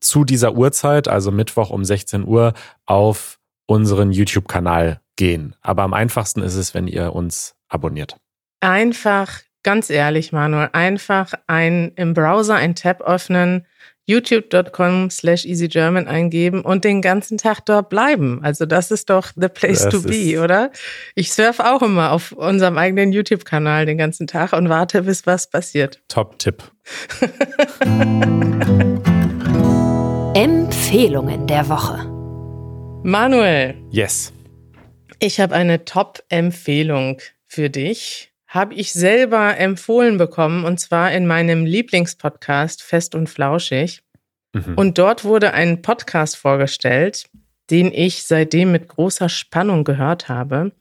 zu 0.01 0.25
dieser 0.25 0.55
Uhrzeit, 0.55 1.09
also 1.09 1.31
Mittwoch 1.31 1.71
um 1.71 1.85
16 1.85 2.27
Uhr, 2.27 2.55
auf 2.87 3.39
unseren 3.67 4.13
YouTube-Kanal 4.13 5.01
gehen. 5.17 5.55
Aber 5.61 5.83
am 5.83 5.93
einfachsten 5.93 6.43
ist 6.43 6.55
es, 6.55 6.75
wenn 6.75 6.89
ihr 6.89 7.15
uns 7.15 7.55
abonniert. 7.69 8.17
Einfach, 8.63 9.41
ganz 9.65 9.91
ehrlich, 9.91 10.31
Manuel, 10.31 10.71
einfach 10.73 11.33
ein 11.49 11.91
im 11.97 12.15
Browser 12.15 12.55
ein 12.55 12.77
Tab 12.77 13.01
öffnen, 13.01 13.67
youtube.com 14.07 15.11
slash 15.11 15.45
easygerman 15.45 16.07
eingeben 16.07 16.61
und 16.61 16.85
den 16.85 17.03
ganzen 17.03 17.39
Tag 17.39 17.67
dort 17.67 17.89
bleiben. 17.89 18.39
Also 18.45 18.65
das 18.65 18.93
ist 18.93 19.11
doch 19.11 19.33
the 19.35 19.49
place 19.49 19.83
das 19.83 19.93
to 19.93 20.03
be, 20.03 20.41
oder? 20.41 20.71
Ich 21.17 21.33
surfe 21.33 21.67
auch 21.67 21.83
immer 21.83 22.13
auf 22.13 22.31
unserem 22.31 22.79
eigenen 22.79 23.11
YouTube-Kanal 23.11 23.85
den 23.85 23.99
ganzen 23.99 24.29
Tag 24.29 24.53
und 24.53 24.69
warte, 24.69 25.03
bis 25.03 25.27
was 25.27 25.51
passiert. 25.51 26.01
Top-Tipp. 26.07 26.63
Empfehlungen 30.35 31.49
der 31.49 31.69
Woche. 31.69 32.07
Manuel. 33.03 33.75
Yes. 33.91 34.33
Ich 35.19 35.41
habe 35.41 35.53
eine 35.53 35.85
Top-Empfehlung 35.85 37.19
für 37.49 37.69
dich 37.69 38.32
habe 38.53 38.75
ich 38.75 38.93
selber 38.93 39.57
empfohlen 39.57 40.19
bekommen 40.19 40.67
und 40.67 40.79
zwar 40.79 41.11
in 41.11 41.27
meinem 41.27 41.65
Lieblingspodcast 41.65 42.83
Fest 42.83 43.15
und 43.15 43.29
Flauschig. 43.31 44.03
Mhm. 44.53 44.75
Und 44.77 44.99
dort 44.99 45.25
wurde 45.25 45.55
ein 45.55 45.81
Podcast 45.81 46.37
vorgestellt, 46.37 47.25
den 47.71 47.91
ich 47.91 48.25
seitdem 48.25 48.71
mit 48.71 48.89
großer 48.89 49.31
Spannung 49.31 49.85
gehört 49.85 50.29
habe. 50.29 50.73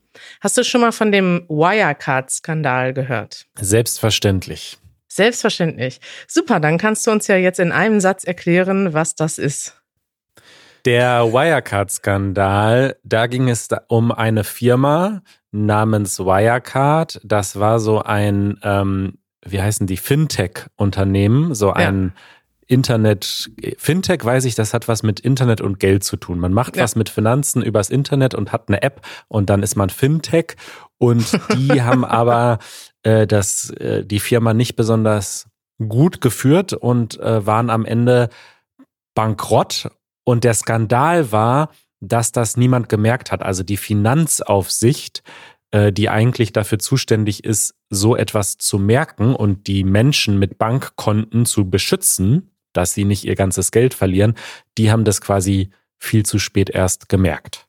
Hast 0.42 0.58
du 0.58 0.64
schon 0.64 0.82
mal 0.82 0.92
von 0.92 1.12
dem 1.12 1.46
Wirecard-Skandal 1.48 2.92
gehört? 2.92 3.46
Selbstverständlich. 3.58 4.76
Selbstverständlich. 5.08 5.98
Super, 6.28 6.60
dann 6.60 6.76
kannst 6.76 7.06
du 7.06 7.10
uns 7.10 7.26
ja 7.26 7.36
jetzt 7.36 7.58
in 7.58 7.72
einem 7.72 8.00
Satz 8.00 8.24
erklären, 8.24 8.92
was 8.92 9.14
das 9.14 9.38
ist. 9.38 9.81
Der 10.84 11.32
Wirecard-Skandal, 11.32 12.96
da 13.04 13.26
ging 13.28 13.48
es 13.48 13.68
um 13.86 14.10
eine 14.10 14.42
Firma 14.42 15.22
namens 15.52 16.18
Wirecard. 16.18 17.20
Das 17.22 17.60
war 17.60 17.78
so 17.78 18.02
ein, 18.02 18.58
ähm, 18.64 19.18
wie 19.44 19.62
heißen 19.62 19.86
die, 19.86 19.96
Fintech-Unternehmen, 19.96 21.54
so 21.54 21.72
ein 21.72 22.12
ja. 22.16 22.22
Internet, 22.66 23.50
Fintech 23.78 24.24
weiß 24.24 24.44
ich, 24.44 24.56
das 24.56 24.74
hat 24.74 24.88
was 24.88 25.04
mit 25.04 25.20
Internet 25.20 25.60
und 25.60 25.78
Geld 25.78 26.02
zu 26.02 26.16
tun. 26.16 26.40
Man 26.40 26.52
macht 26.52 26.76
ja. 26.76 26.82
was 26.82 26.96
mit 26.96 27.08
Finanzen 27.08 27.62
übers 27.62 27.90
Internet 27.90 28.34
und 28.34 28.50
hat 28.50 28.68
eine 28.68 28.82
App 28.82 29.02
und 29.28 29.50
dann 29.50 29.62
ist 29.62 29.76
man 29.76 29.88
Fintech 29.88 30.56
und 30.98 31.38
die 31.56 31.82
haben 31.82 32.04
aber 32.04 32.58
äh, 33.04 33.28
das, 33.28 33.70
äh, 33.70 34.04
die 34.04 34.20
Firma 34.20 34.52
nicht 34.52 34.74
besonders 34.74 35.48
gut 35.78 36.20
geführt 36.20 36.72
und 36.72 37.20
äh, 37.20 37.46
waren 37.46 37.70
am 37.70 37.84
Ende 37.84 38.30
bankrott 39.14 39.90
und 40.24 40.44
der 40.44 40.54
Skandal 40.54 41.32
war, 41.32 41.70
dass 42.00 42.32
das 42.32 42.56
niemand 42.56 42.88
gemerkt 42.88 43.30
hat. 43.32 43.42
Also 43.42 43.62
die 43.62 43.76
Finanzaufsicht, 43.76 45.22
äh, 45.70 45.92
die 45.92 46.08
eigentlich 46.08 46.52
dafür 46.52 46.78
zuständig 46.78 47.44
ist, 47.44 47.74
so 47.90 48.16
etwas 48.16 48.58
zu 48.58 48.78
merken 48.78 49.34
und 49.34 49.66
die 49.66 49.84
Menschen 49.84 50.38
mit 50.38 50.58
Bankkonten 50.58 51.46
zu 51.46 51.70
beschützen, 51.70 52.50
dass 52.72 52.94
sie 52.94 53.04
nicht 53.04 53.24
ihr 53.24 53.34
ganzes 53.34 53.70
Geld 53.70 53.94
verlieren, 53.94 54.34
die 54.78 54.90
haben 54.90 55.04
das 55.04 55.20
quasi 55.20 55.70
viel 55.98 56.24
zu 56.24 56.38
spät 56.38 56.70
erst 56.70 57.08
gemerkt. 57.08 57.68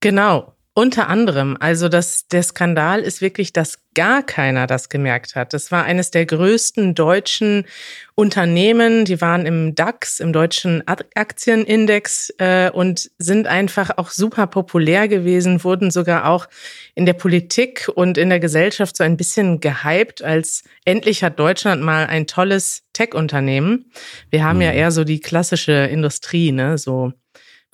Genau. 0.00 0.54
Unter 0.74 1.08
anderem, 1.08 1.56
also 1.58 1.88
das, 1.88 2.28
der 2.28 2.42
Skandal 2.44 3.00
ist 3.00 3.20
wirklich, 3.20 3.52
dass 3.52 3.80
gar 3.98 4.22
keiner 4.22 4.68
das 4.68 4.88
gemerkt 4.88 5.34
hat. 5.34 5.52
Das 5.52 5.72
war 5.72 5.82
eines 5.82 6.12
der 6.12 6.24
größten 6.24 6.94
deutschen 6.94 7.66
Unternehmen, 8.14 9.04
die 9.04 9.20
waren 9.20 9.44
im 9.44 9.74
DAX, 9.74 10.20
im 10.20 10.32
deutschen 10.32 10.84
Aktienindex 10.86 12.32
äh, 12.38 12.70
und 12.70 13.10
sind 13.18 13.48
einfach 13.48 13.98
auch 13.98 14.10
super 14.10 14.46
populär 14.46 15.08
gewesen, 15.08 15.64
wurden 15.64 15.90
sogar 15.90 16.28
auch 16.28 16.46
in 16.94 17.06
der 17.06 17.14
Politik 17.14 17.90
und 17.92 18.18
in 18.18 18.28
der 18.28 18.38
Gesellschaft 18.38 18.96
so 18.96 19.02
ein 19.02 19.16
bisschen 19.16 19.58
gehypt, 19.58 20.22
als 20.22 20.62
endlich 20.84 21.24
hat 21.24 21.40
Deutschland 21.40 21.82
mal 21.82 22.06
ein 22.06 22.28
tolles 22.28 22.84
Tech-Unternehmen. 22.92 23.90
Wir 24.30 24.44
haben 24.44 24.58
mhm. 24.58 24.62
ja 24.62 24.70
eher 24.70 24.92
so 24.92 25.02
die 25.02 25.18
klassische 25.18 25.72
Industrie, 25.72 26.52
ne, 26.52 26.78
so 26.78 27.14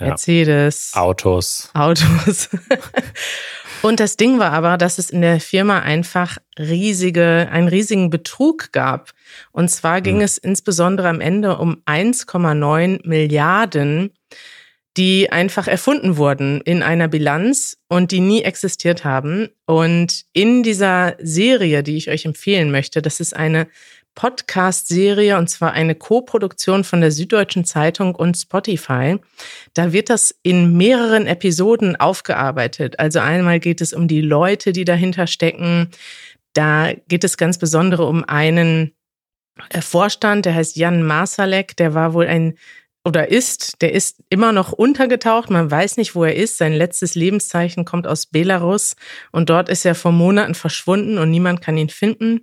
Mercedes. 0.01 0.93
Autos. 0.95 1.71
Autos. 1.75 2.49
Und 3.85 4.01
das 4.01 4.17
Ding 4.17 4.39
war 4.39 4.51
aber, 4.53 4.79
dass 4.79 4.97
es 4.97 5.11
in 5.11 5.21
der 5.21 5.41
Firma 5.41 5.81
einfach 5.81 6.39
riesige, 6.59 7.51
einen 7.53 7.69
riesigen 7.69 8.09
Betrug 8.09 8.73
gab. 8.73 9.11
Und 9.53 9.71
zwar 9.71 10.01
ging 10.01 10.17
mhm. 10.17 10.23
es 10.23 10.39
insbesondere 10.39 11.07
am 11.11 11.21
Ende 11.21 11.59
um 11.59 11.83
1,9 11.85 13.07
Milliarden, 13.07 14.11
die 14.97 15.31
einfach 15.31 15.69
erfunden 15.69 16.17
wurden 16.17 16.63
in 16.63 16.83
einer 16.83 17.09
Bilanz 17.09 17.77
und 17.87 18.11
die 18.11 18.21
nie 18.21 18.41
existiert 18.41 19.05
haben. 19.05 19.51
Und 19.67 20.25
in 20.33 20.63
dieser 20.63 21.17
Serie, 21.21 21.83
die 21.83 21.99
ich 21.99 22.09
euch 22.09 22.25
empfehlen 22.25 22.71
möchte, 22.71 23.03
das 23.03 23.21
ist 23.21 23.37
eine 23.37 23.67
Podcast-Serie 24.15 25.37
und 25.39 25.49
zwar 25.49 25.73
eine 25.73 25.95
Co-Produktion 25.95 26.85
von 26.85 27.01
der 27.01 27.11
Süddeutschen 27.11 27.65
Zeitung 27.65 28.15
und 28.15 28.37
Spotify. 28.37 29.19
Da 29.75 29.93
wird 29.93 30.11
das 30.11 30.35
in 30.43 30.77
mehreren 30.77 31.27
Episoden 31.27 31.97
aufgearbeitet. 31.97 32.99
Also 32.99 33.21
einmal 33.21 33.61
geht 33.61 33.81
es 33.81 33.93
um 33.93 34.09
die 34.09 34.21
Leute, 34.21 34.73
die 34.73 34.85
dahinter 34.85 35.27
stecken. 35.27 35.91
Da 36.53 36.93
geht 37.09 37.25
es 37.25 37.37
ganz 37.37 37.59
besondere 37.59 38.07
um 38.07 38.25
einen 38.25 38.95
äh, 39.71 39.81
Vorstand, 39.81 40.47
der 40.47 40.55
heißt 40.55 40.77
Jan 40.77 41.03
Masalek, 41.03 41.77
der 41.77 41.95
war 41.95 42.15
wohl 42.15 42.27
ein 42.27 42.55
oder 43.05 43.31
ist, 43.31 43.83
der 43.83 43.93
ist 43.93 44.23
immer 44.31 44.53
noch 44.53 44.73
untergetaucht. 44.73 45.51
Man 45.51 45.71
weiß 45.71 45.99
nicht, 45.99 46.15
wo 46.15 46.25
er 46.25 46.35
ist. 46.35 46.57
Sein 46.57 46.73
letztes 46.73 47.15
Lebenszeichen 47.15 47.85
kommt 47.85 48.07
aus 48.07 48.27
Belarus 48.27 48.97
und 49.31 49.51
dort 49.51 49.69
ist 49.69 49.85
er 49.85 49.95
vor 49.95 50.13
Monaten 50.13 50.55
verschwunden 50.55 51.19
und 51.19 51.31
niemand 51.31 51.61
kann 51.61 51.77
ihn 51.77 51.91
finden. 51.91 52.41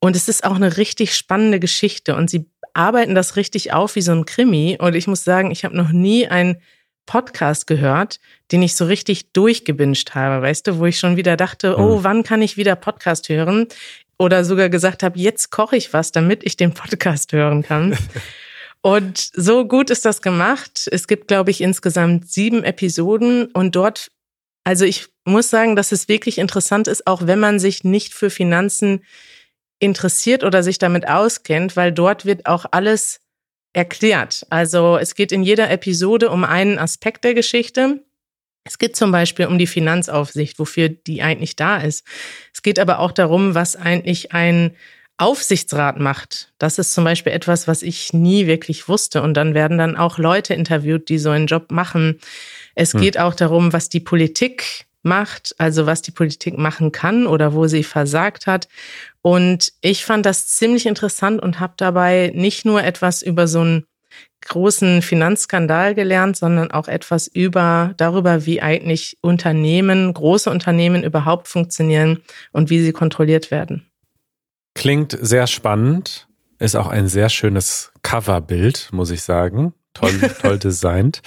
Und 0.00 0.16
es 0.16 0.28
ist 0.28 0.42
auch 0.42 0.56
eine 0.56 0.76
richtig 0.76 1.14
spannende 1.14 1.60
Geschichte 1.60 2.16
und 2.16 2.28
sie 2.28 2.46
arbeiten 2.74 3.14
das 3.14 3.36
richtig 3.36 3.72
auf 3.72 3.94
wie 3.94 4.02
so 4.02 4.10
ein 4.12 4.24
Krimi. 4.24 4.76
Und 4.80 4.94
ich 4.94 5.06
muss 5.06 5.22
sagen, 5.22 5.52
ich 5.52 5.64
habe 5.64 5.76
noch 5.76 5.92
nie 5.92 6.26
einen 6.26 6.60
Podcast 7.06 7.68
gehört, 7.68 8.18
den 8.50 8.62
ich 8.62 8.74
so 8.74 8.86
richtig 8.86 9.32
durchgebinscht 9.32 10.14
habe, 10.14 10.42
weißt 10.42 10.66
du, 10.66 10.78
wo 10.78 10.86
ich 10.86 10.98
schon 10.98 11.16
wieder 11.16 11.36
dachte, 11.36 11.76
oh, 11.78 11.96
hm. 11.96 12.04
wann 12.04 12.22
kann 12.24 12.42
ich 12.42 12.56
wieder 12.56 12.74
Podcast 12.74 13.28
hören? 13.28 13.68
Oder 14.18 14.44
sogar 14.44 14.68
gesagt 14.68 15.02
habe, 15.02 15.18
jetzt 15.18 15.50
koche 15.50 15.76
ich 15.76 15.92
was, 15.92 16.12
damit 16.12 16.44
ich 16.44 16.56
den 16.56 16.74
Podcast 16.74 17.32
hören 17.32 17.62
kann. 17.62 17.96
Und 18.82 19.30
so 19.32 19.66
gut 19.66 19.90
ist 19.90 20.04
das 20.04 20.22
gemacht. 20.22 20.88
Es 20.90 21.06
gibt, 21.06 21.28
glaube 21.28 21.52
ich, 21.52 21.60
insgesamt 21.60 22.28
sieben 22.28 22.64
Episoden 22.64 23.46
und 23.46 23.76
dort, 23.76 24.10
also 24.64 24.84
ich 24.84 25.08
muss 25.24 25.50
sagen, 25.50 25.76
dass 25.76 25.92
es 25.92 26.08
wirklich 26.08 26.38
interessant 26.38 26.88
ist, 26.88 27.06
auch 27.06 27.26
wenn 27.26 27.38
man 27.38 27.60
sich 27.60 27.84
nicht 27.84 28.12
für 28.12 28.28
Finanzen 28.28 29.04
interessiert 29.78 30.42
oder 30.42 30.62
sich 30.62 30.78
damit 30.78 31.08
auskennt, 31.08 31.76
weil 31.76 31.92
dort 31.92 32.24
wird 32.24 32.46
auch 32.46 32.66
alles 32.72 33.20
erklärt. 33.72 34.46
Also 34.50 34.98
es 34.98 35.14
geht 35.14 35.32
in 35.32 35.42
jeder 35.42 35.70
Episode 35.70 36.30
um 36.30 36.44
einen 36.44 36.78
Aspekt 36.78 37.24
der 37.24 37.34
Geschichte. 37.34 38.04
Es 38.64 38.78
geht 38.78 38.96
zum 38.96 39.10
Beispiel 39.10 39.46
um 39.46 39.58
die 39.58 39.66
Finanzaufsicht, 39.66 40.58
wofür 40.58 40.88
die 40.88 41.22
eigentlich 41.22 41.56
da 41.56 41.78
ist. 41.78 42.04
Es 42.52 42.62
geht 42.62 42.78
aber 42.78 42.98
auch 42.98 43.12
darum, 43.12 43.54
was 43.54 43.76
eigentlich 43.76 44.32
ein 44.32 44.76
Aufsichtsrat 45.22 46.00
macht. 46.00 46.52
Das 46.58 46.78
ist 46.78 46.92
zum 46.92 47.04
Beispiel 47.04 47.32
etwas, 47.32 47.68
was 47.68 47.82
ich 47.82 48.12
nie 48.12 48.46
wirklich 48.46 48.88
wusste. 48.88 49.22
Und 49.22 49.34
dann 49.34 49.54
werden 49.54 49.78
dann 49.78 49.96
auch 49.96 50.18
Leute 50.18 50.52
interviewt, 50.54 51.08
die 51.08 51.18
so 51.18 51.30
einen 51.30 51.46
Job 51.46 51.70
machen. 51.70 52.18
Es 52.74 52.92
hm. 52.92 53.00
geht 53.00 53.18
auch 53.18 53.34
darum, 53.34 53.72
was 53.72 53.88
die 53.88 54.00
Politik 54.00 54.86
macht, 55.02 55.54
also 55.58 55.86
was 55.86 56.02
die 56.02 56.10
Politik 56.10 56.58
machen 56.58 56.90
kann 56.90 57.26
oder 57.26 57.54
wo 57.54 57.66
sie 57.66 57.84
versagt 57.84 58.46
hat. 58.46 58.68
Und 59.20 59.72
ich 59.80 60.04
fand 60.04 60.26
das 60.26 60.48
ziemlich 60.48 60.86
interessant 60.86 61.40
und 61.40 61.60
habe 61.60 61.74
dabei 61.76 62.32
nicht 62.34 62.64
nur 62.64 62.82
etwas 62.82 63.22
über 63.22 63.46
so 63.46 63.60
einen 63.60 63.84
großen 64.48 65.02
Finanzskandal 65.02 65.94
gelernt, 65.94 66.36
sondern 66.36 66.72
auch 66.72 66.88
etwas 66.88 67.28
über 67.28 67.94
darüber, 67.96 68.44
wie 68.44 68.60
eigentlich 68.60 69.18
Unternehmen, 69.20 70.12
große 70.12 70.50
Unternehmen 70.50 71.04
überhaupt 71.04 71.46
funktionieren 71.46 72.22
und 72.50 72.70
wie 72.70 72.82
sie 72.82 72.92
kontrolliert 72.92 73.52
werden. 73.52 73.86
Klingt 74.74 75.16
sehr 75.20 75.46
spannend. 75.46 76.28
Ist 76.58 76.76
auch 76.76 76.86
ein 76.86 77.08
sehr 77.08 77.28
schönes 77.28 77.92
Coverbild, 78.02 78.88
muss 78.92 79.10
ich 79.10 79.22
sagen. 79.22 79.74
Toll, 79.94 80.12
toll 80.40 80.58
designt. 80.58 81.22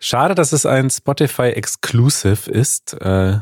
Schade, 0.00 0.34
dass 0.34 0.52
es 0.52 0.66
ein 0.66 0.90
Spotify 0.90 1.50
Exclusive 1.50 2.50
ist. 2.50 2.94
Äh, 2.94 3.40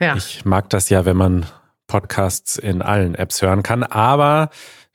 ja. 0.00 0.16
Ich 0.16 0.44
mag 0.44 0.70
das 0.70 0.88
ja, 0.88 1.04
wenn 1.04 1.16
man 1.16 1.46
Podcasts 1.88 2.56
in 2.56 2.82
allen 2.82 3.14
Apps 3.14 3.42
hören 3.42 3.62
kann, 3.62 3.82
aber 3.82 4.50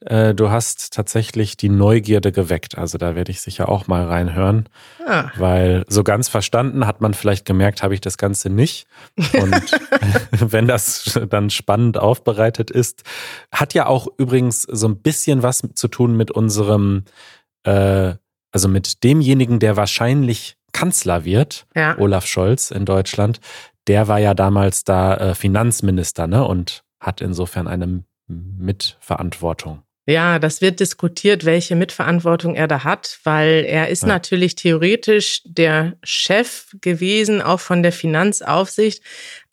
äh, 0.05 0.33
du 0.33 0.49
hast 0.49 0.93
tatsächlich 0.93 1.57
die 1.57 1.69
Neugierde 1.69 2.31
geweckt. 2.31 2.77
Also 2.77 2.97
da 2.97 3.15
werde 3.15 3.31
ich 3.31 3.41
sicher 3.41 3.69
auch 3.69 3.87
mal 3.87 4.05
reinhören, 4.05 4.67
ah. 5.07 5.29
weil 5.37 5.85
so 5.87 6.03
ganz 6.03 6.29
verstanden 6.29 6.85
hat 6.85 7.01
man 7.01 7.13
vielleicht 7.13 7.45
gemerkt, 7.45 7.83
habe 7.83 7.93
ich 7.93 8.01
das 8.01 8.17
Ganze 8.17 8.49
nicht. 8.49 8.87
Und 9.33 9.71
wenn 10.31 10.67
das 10.67 11.19
dann 11.29 11.49
spannend 11.49 11.97
aufbereitet 11.97 12.71
ist, 12.71 13.03
hat 13.51 13.73
ja 13.73 13.87
auch 13.87 14.07
übrigens 14.17 14.63
so 14.63 14.87
ein 14.87 14.97
bisschen 14.97 15.43
was 15.43 15.61
zu 15.73 15.87
tun 15.87 16.17
mit 16.17 16.31
unserem, 16.31 17.03
äh, 17.63 18.13
also 18.51 18.67
mit 18.67 19.03
demjenigen, 19.03 19.59
der 19.59 19.77
wahrscheinlich 19.77 20.57
Kanzler 20.73 21.23
wird, 21.23 21.67
ja. 21.75 21.97
Olaf 21.97 22.25
Scholz 22.25 22.71
in 22.71 22.85
Deutschland, 22.85 23.39
der 23.87 24.07
war 24.07 24.19
ja 24.19 24.33
damals 24.33 24.83
da 24.83 25.15
äh, 25.15 25.35
Finanzminister 25.35 26.27
ne, 26.27 26.43
und 26.43 26.83
hat 26.99 27.21
insofern 27.21 27.67
eine 27.67 28.03
Mitverantwortung. 28.27 29.83
Ja, 30.05 30.37
das 30.37 30.59
wird 30.59 30.81
diskutiert, 30.81 31.45
welche 31.45 31.77
Mitverantwortung 31.77 32.55
er 32.55 32.67
da 32.67 32.83
hat, 32.83 33.19
weil 33.23 33.63
er 33.65 33.87
ist 33.87 34.01
ja. 34.01 34.09
natürlich 34.09 34.55
theoretisch 34.55 35.41
der 35.45 35.93
Chef 36.03 36.75
gewesen, 36.81 37.41
auch 37.41 37.61
von 37.61 37.83
der 37.83 37.93
Finanzaufsicht. 37.93 39.01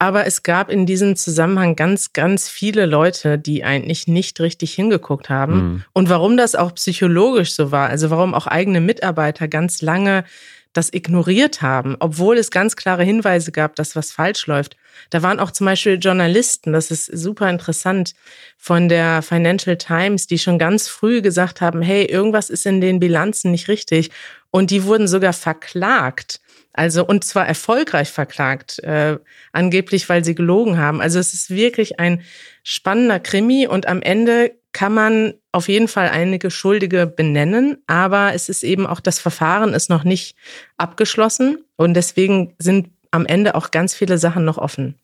Aber 0.00 0.26
es 0.26 0.42
gab 0.42 0.68
in 0.68 0.86
diesem 0.86 1.14
Zusammenhang 1.14 1.76
ganz, 1.76 2.12
ganz 2.12 2.48
viele 2.48 2.86
Leute, 2.86 3.38
die 3.38 3.62
eigentlich 3.62 4.08
nicht 4.08 4.40
richtig 4.40 4.74
hingeguckt 4.74 5.30
haben. 5.30 5.54
Mhm. 5.54 5.84
Und 5.92 6.08
warum 6.08 6.36
das 6.36 6.56
auch 6.56 6.74
psychologisch 6.74 7.52
so 7.52 7.70
war, 7.70 7.88
also 7.88 8.10
warum 8.10 8.34
auch 8.34 8.48
eigene 8.48 8.80
Mitarbeiter 8.80 9.46
ganz 9.46 9.82
lange 9.82 10.24
das 10.72 10.92
ignoriert 10.92 11.62
haben, 11.62 11.96
obwohl 11.98 12.38
es 12.38 12.50
ganz 12.50 12.76
klare 12.76 13.02
Hinweise 13.02 13.50
gab, 13.50 13.74
dass 13.74 13.96
was 13.96 14.12
falsch 14.12 14.46
läuft. 14.46 14.76
Da 15.10 15.22
waren 15.22 15.40
auch 15.40 15.50
zum 15.50 15.66
Beispiel 15.66 15.98
Journalisten, 15.98 16.72
das 16.72 16.90
ist 16.90 17.06
super 17.06 17.50
interessant, 17.50 18.14
von 18.56 18.88
der 18.88 19.22
Financial 19.22 19.76
Times, 19.76 20.26
die 20.26 20.38
schon 20.38 20.58
ganz 20.58 20.86
früh 20.86 21.22
gesagt 21.22 21.60
haben, 21.60 21.82
hey, 21.82 22.04
irgendwas 22.04 22.50
ist 22.50 22.66
in 22.66 22.80
den 22.80 23.00
Bilanzen 23.00 23.50
nicht 23.50 23.68
richtig. 23.68 24.10
Und 24.50 24.70
die 24.70 24.84
wurden 24.84 25.08
sogar 25.08 25.32
verklagt. 25.32 26.40
Also, 26.72 27.04
und 27.04 27.24
zwar 27.24 27.46
erfolgreich 27.46 28.10
verklagt, 28.10 28.78
äh, 28.84 29.18
angeblich, 29.52 30.08
weil 30.08 30.24
sie 30.24 30.36
gelogen 30.36 30.78
haben. 30.78 31.00
Also 31.00 31.18
es 31.18 31.34
ist 31.34 31.50
wirklich 31.50 31.98
ein 31.98 32.22
spannender 32.62 33.18
Krimi 33.18 33.66
und 33.66 33.86
am 33.86 34.02
Ende 34.02 34.52
kann 34.72 34.94
man 34.94 35.34
auf 35.52 35.68
jeden 35.68 35.88
Fall 35.88 36.08
einige 36.08 36.50
Schuldige 36.50 37.06
benennen, 37.06 37.78
aber 37.86 38.34
es 38.34 38.48
ist 38.48 38.62
eben 38.62 38.86
auch 38.86 39.00
das 39.00 39.18
Verfahren 39.18 39.74
ist 39.74 39.90
noch 39.90 40.04
nicht 40.04 40.36
abgeschlossen 40.76 41.64
und 41.76 41.94
deswegen 41.94 42.54
sind 42.58 42.90
am 43.10 43.26
Ende 43.26 43.54
auch 43.54 43.70
ganz 43.70 43.94
viele 43.94 44.18
Sachen 44.18 44.44
noch 44.44 44.58
offen. 44.58 44.94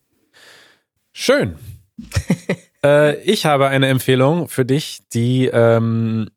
Schön. 1.13 1.57
äh, 2.85 3.17
ich 3.23 3.47
habe 3.47 3.69
eine 3.69 3.89
Empfehlung 3.89 4.49
für 4.49 4.65
dich, 4.65 5.01
die, 5.13 5.47
ähm, 5.47 6.31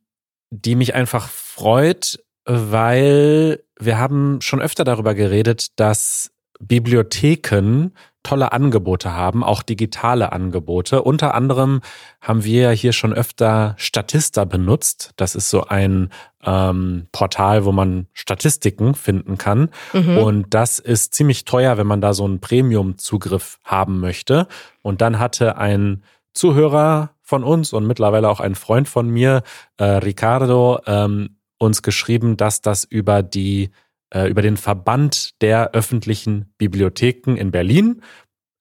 die 0.49 0.75
mich 0.75 0.95
einfach 0.95 1.29
freut, 1.29 2.19
weil 2.45 3.63
wir 3.79 3.97
haben 3.97 4.41
schon 4.41 4.61
öfter 4.61 4.83
darüber 4.83 5.13
geredet, 5.13 5.67
dass 5.75 6.31
Bibliotheken 6.59 7.91
tolle 8.23 8.51
Angebote 8.51 9.13
haben, 9.13 9.43
auch 9.43 9.63
digitale 9.63 10.33
Angebote. 10.33 11.01
Unter 11.01 11.33
anderem 11.33 11.81
haben 12.21 12.43
wir 12.43 12.61
ja 12.63 12.71
hier 12.71 12.91
schon 12.91 13.13
öfter 13.13 13.75
Statista 13.77 14.43
benutzt. 14.43 15.13
Das 15.15 15.35
ist 15.35 15.49
so 15.49 15.65
ein 15.65 16.09
ähm, 16.43 17.07
Portal, 17.11 17.63
wo 17.63 17.71
man 17.71 18.07
Statistiken 18.13 18.93
finden 18.93 19.37
kann. 19.37 19.69
Mhm. 19.93 20.17
Und 20.17 20.53
das 20.53 20.79
ist 20.79 21.13
ziemlich 21.13 21.45
teuer, 21.45 21.77
wenn 21.77 21.87
man 21.87 22.01
da 22.01 22.13
so 22.13 22.25
einen 22.25 22.41
Premium-Zugriff 22.41 23.59
haben 23.63 23.99
möchte. 24.01 24.47
Und 24.81 25.01
dann 25.01 25.17
hatte 25.17 25.57
ein 25.57 26.03
Zuhörer 26.33 27.11
von 27.21 27.43
uns 27.43 27.73
und 27.73 27.87
mittlerweile 27.87 28.29
auch 28.29 28.41
ein 28.41 28.55
Freund 28.55 28.89
von 28.89 29.09
mir, 29.09 29.43
äh, 29.77 29.85
Ricardo, 29.85 30.79
ähm, 30.85 31.37
uns 31.57 31.81
geschrieben, 31.81 32.37
dass 32.37 32.61
das 32.61 32.83
über 32.83 33.23
die 33.23 33.71
über 34.11 34.41
den 34.41 34.57
Verband 34.57 35.39
der 35.41 35.71
öffentlichen 35.71 36.53
Bibliotheken 36.57 37.35
in 37.35 37.51
Berlin 37.51 38.01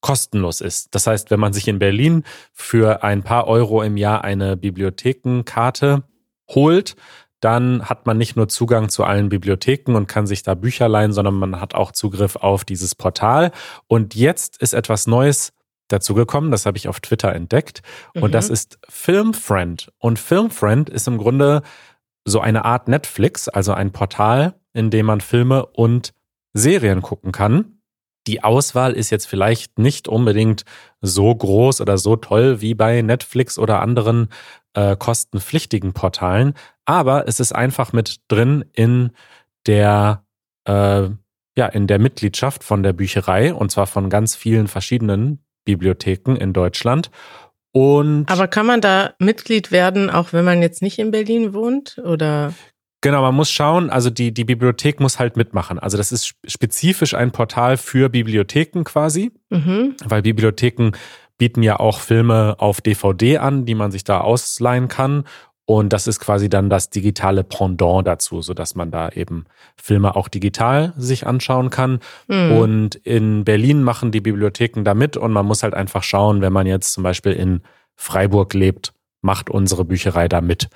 kostenlos 0.00 0.60
ist. 0.60 0.94
Das 0.94 1.06
heißt, 1.06 1.30
wenn 1.30 1.40
man 1.40 1.52
sich 1.52 1.68
in 1.68 1.78
Berlin 1.78 2.24
für 2.52 3.02
ein 3.02 3.22
paar 3.22 3.46
Euro 3.46 3.82
im 3.82 3.96
Jahr 3.96 4.24
eine 4.24 4.56
Bibliothekenkarte 4.56 6.04
holt, 6.50 6.96
dann 7.40 7.88
hat 7.88 8.06
man 8.06 8.18
nicht 8.18 8.36
nur 8.36 8.48
Zugang 8.48 8.88
zu 8.88 9.04
allen 9.04 9.28
Bibliotheken 9.28 9.94
und 9.94 10.08
kann 10.08 10.26
sich 10.26 10.42
da 10.42 10.54
Bücher 10.54 10.88
leihen, 10.88 11.12
sondern 11.12 11.34
man 11.34 11.60
hat 11.60 11.74
auch 11.74 11.92
Zugriff 11.92 12.36
auf 12.36 12.64
dieses 12.64 12.94
Portal. 12.94 13.52
Und 13.86 14.14
jetzt 14.14 14.60
ist 14.60 14.72
etwas 14.72 15.06
Neues 15.06 15.52
dazugekommen, 15.88 16.50
das 16.50 16.66
habe 16.66 16.76
ich 16.76 16.88
auf 16.88 17.00
Twitter 17.00 17.34
entdeckt. 17.34 17.82
Und 18.14 18.30
mhm. 18.30 18.32
das 18.32 18.50
ist 18.50 18.78
Filmfriend. 18.88 19.92
Und 19.98 20.18
Filmfriend 20.18 20.90
ist 20.90 21.08
im 21.08 21.18
Grunde 21.18 21.62
so 22.24 22.40
eine 22.40 22.64
Art 22.64 22.88
Netflix, 22.88 23.48
also 23.48 23.72
ein 23.72 23.92
Portal, 23.92 24.54
in 24.78 24.90
dem 24.90 25.06
man 25.06 25.20
Filme 25.20 25.66
und 25.66 26.14
Serien 26.54 27.02
gucken 27.02 27.32
kann. 27.32 27.80
Die 28.26 28.44
Auswahl 28.44 28.92
ist 28.92 29.10
jetzt 29.10 29.26
vielleicht 29.26 29.78
nicht 29.78 30.06
unbedingt 30.06 30.64
so 31.00 31.34
groß 31.34 31.80
oder 31.80 31.98
so 31.98 32.16
toll 32.16 32.60
wie 32.60 32.74
bei 32.74 33.02
Netflix 33.02 33.58
oder 33.58 33.80
anderen 33.80 34.28
äh, 34.74 34.96
kostenpflichtigen 34.96 35.94
Portalen, 35.94 36.54
aber 36.84 37.26
es 37.26 37.40
ist 37.40 37.54
einfach 37.54 37.92
mit 37.92 38.20
drin 38.28 38.64
in 38.72 39.10
der 39.66 40.24
äh, 40.64 41.08
ja 41.56 41.66
in 41.66 41.86
der 41.86 41.98
Mitgliedschaft 41.98 42.62
von 42.62 42.82
der 42.82 42.92
Bücherei 42.92 43.52
und 43.52 43.70
zwar 43.70 43.86
von 43.86 44.10
ganz 44.10 44.36
vielen 44.36 44.68
verschiedenen 44.68 45.42
Bibliotheken 45.64 46.36
in 46.36 46.52
Deutschland 46.52 47.10
und 47.72 48.26
Aber 48.30 48.48
kann 48.48 48.66
man 48.66 48.80
da 48.80 49.14
Mitglied 49.18 49.70
werden, 49.70 50.10
auch 50.10 50.32
wenn 50.32 50.44
man 50.44 50.62
jetzt 50.62 50.82
nicht 50.82 50.98
in 50.98 51.10
Berlin 51.10 51.54
wohnt? 51.54 51.98
Oder? 51.98 52.54
Genau, 53.00 53.22
man 53.22 53.34
muss 53.34 53.50
schauen, 53.50 53.90
also 53.90 54.10
die, 54.10 54.34
die 54.34 54.44
Bibliothek 54.44 54.98
muss 54.98 55.18
halt 55.18 55.36
mitmachen. 55.36 55.78
Also 55.78 55.96
das 55.96 56.10
ist 56.10 56.34
spezifisch 56.46 57.14
ein 57.14 57.30
Portal 57.30 57.76
für 57.76 58.08
Bibliotheken 58.08 58.82
quasi, 58.82 59.30
mhm. 59.50 59.94
weil 60.04 60.22
Bibliotheken 60.22 60.90
bieten 61.38 61.62
ja 61.62 61.78
auch 61.78 62.00
Filme 62.00 62.56
auf 62.58 62.80
DVD 62.80 63.38
an, 63.38 63.64
die 63.64 63.76
man 63.76 63.92
sich 63.92 64.02
da 64.02 64.20
ausleihen 64.20 64.88
kann. 64.88 65.24
Und 65.64 65.92
das 65.92 66.06
ist 66.06 66.18
quasi 66.18 66.48
dann 66.48 66.70
das 66.70 66.90
digitale 66.90 67.44
Pendant 67.44 68.06
dazu, 68.06 68.40
sodass 68.40 68.74
man 68.74 68.90
da 68.90 69.10
eben 69.10 69.44
Filme 69.76 70.16
auch 70.16 70.28
digital 70.28 70.94
sich 70.96 71.26
anschauen 71.26 71.70
kann. 71.70 72.00
Mhm. 72.26 72.52
Und 72.52 72.94
in 72.96 73.44
Berlin 73.44 73.82
machen 73.82 74.10
die 74.10 74.22
Bibliotheken 74.22 74.82
da 74.82 74.94
mit 74.94 75.16
und 75.16 75.30
man 75.30 75.46
muss 75.46 75.62
halt 75.62 75.74
einfach 75.74 76.02
schauen, 76.02 76.40
wenn 76.40 76.54
man 76.54 76.66
jetzt 76.66 76.94
zum 76.94 77.04
Beispiel 77.04 77.32
in 77.32 77.60
Freiburg 77.94 78.54
lebt, 78.54 78.92
macht 79.20 79.50
unsere 79.50 79.84
Bücherei 79.84 80.26
da 80.26 80.40
mit. 80.40 80.68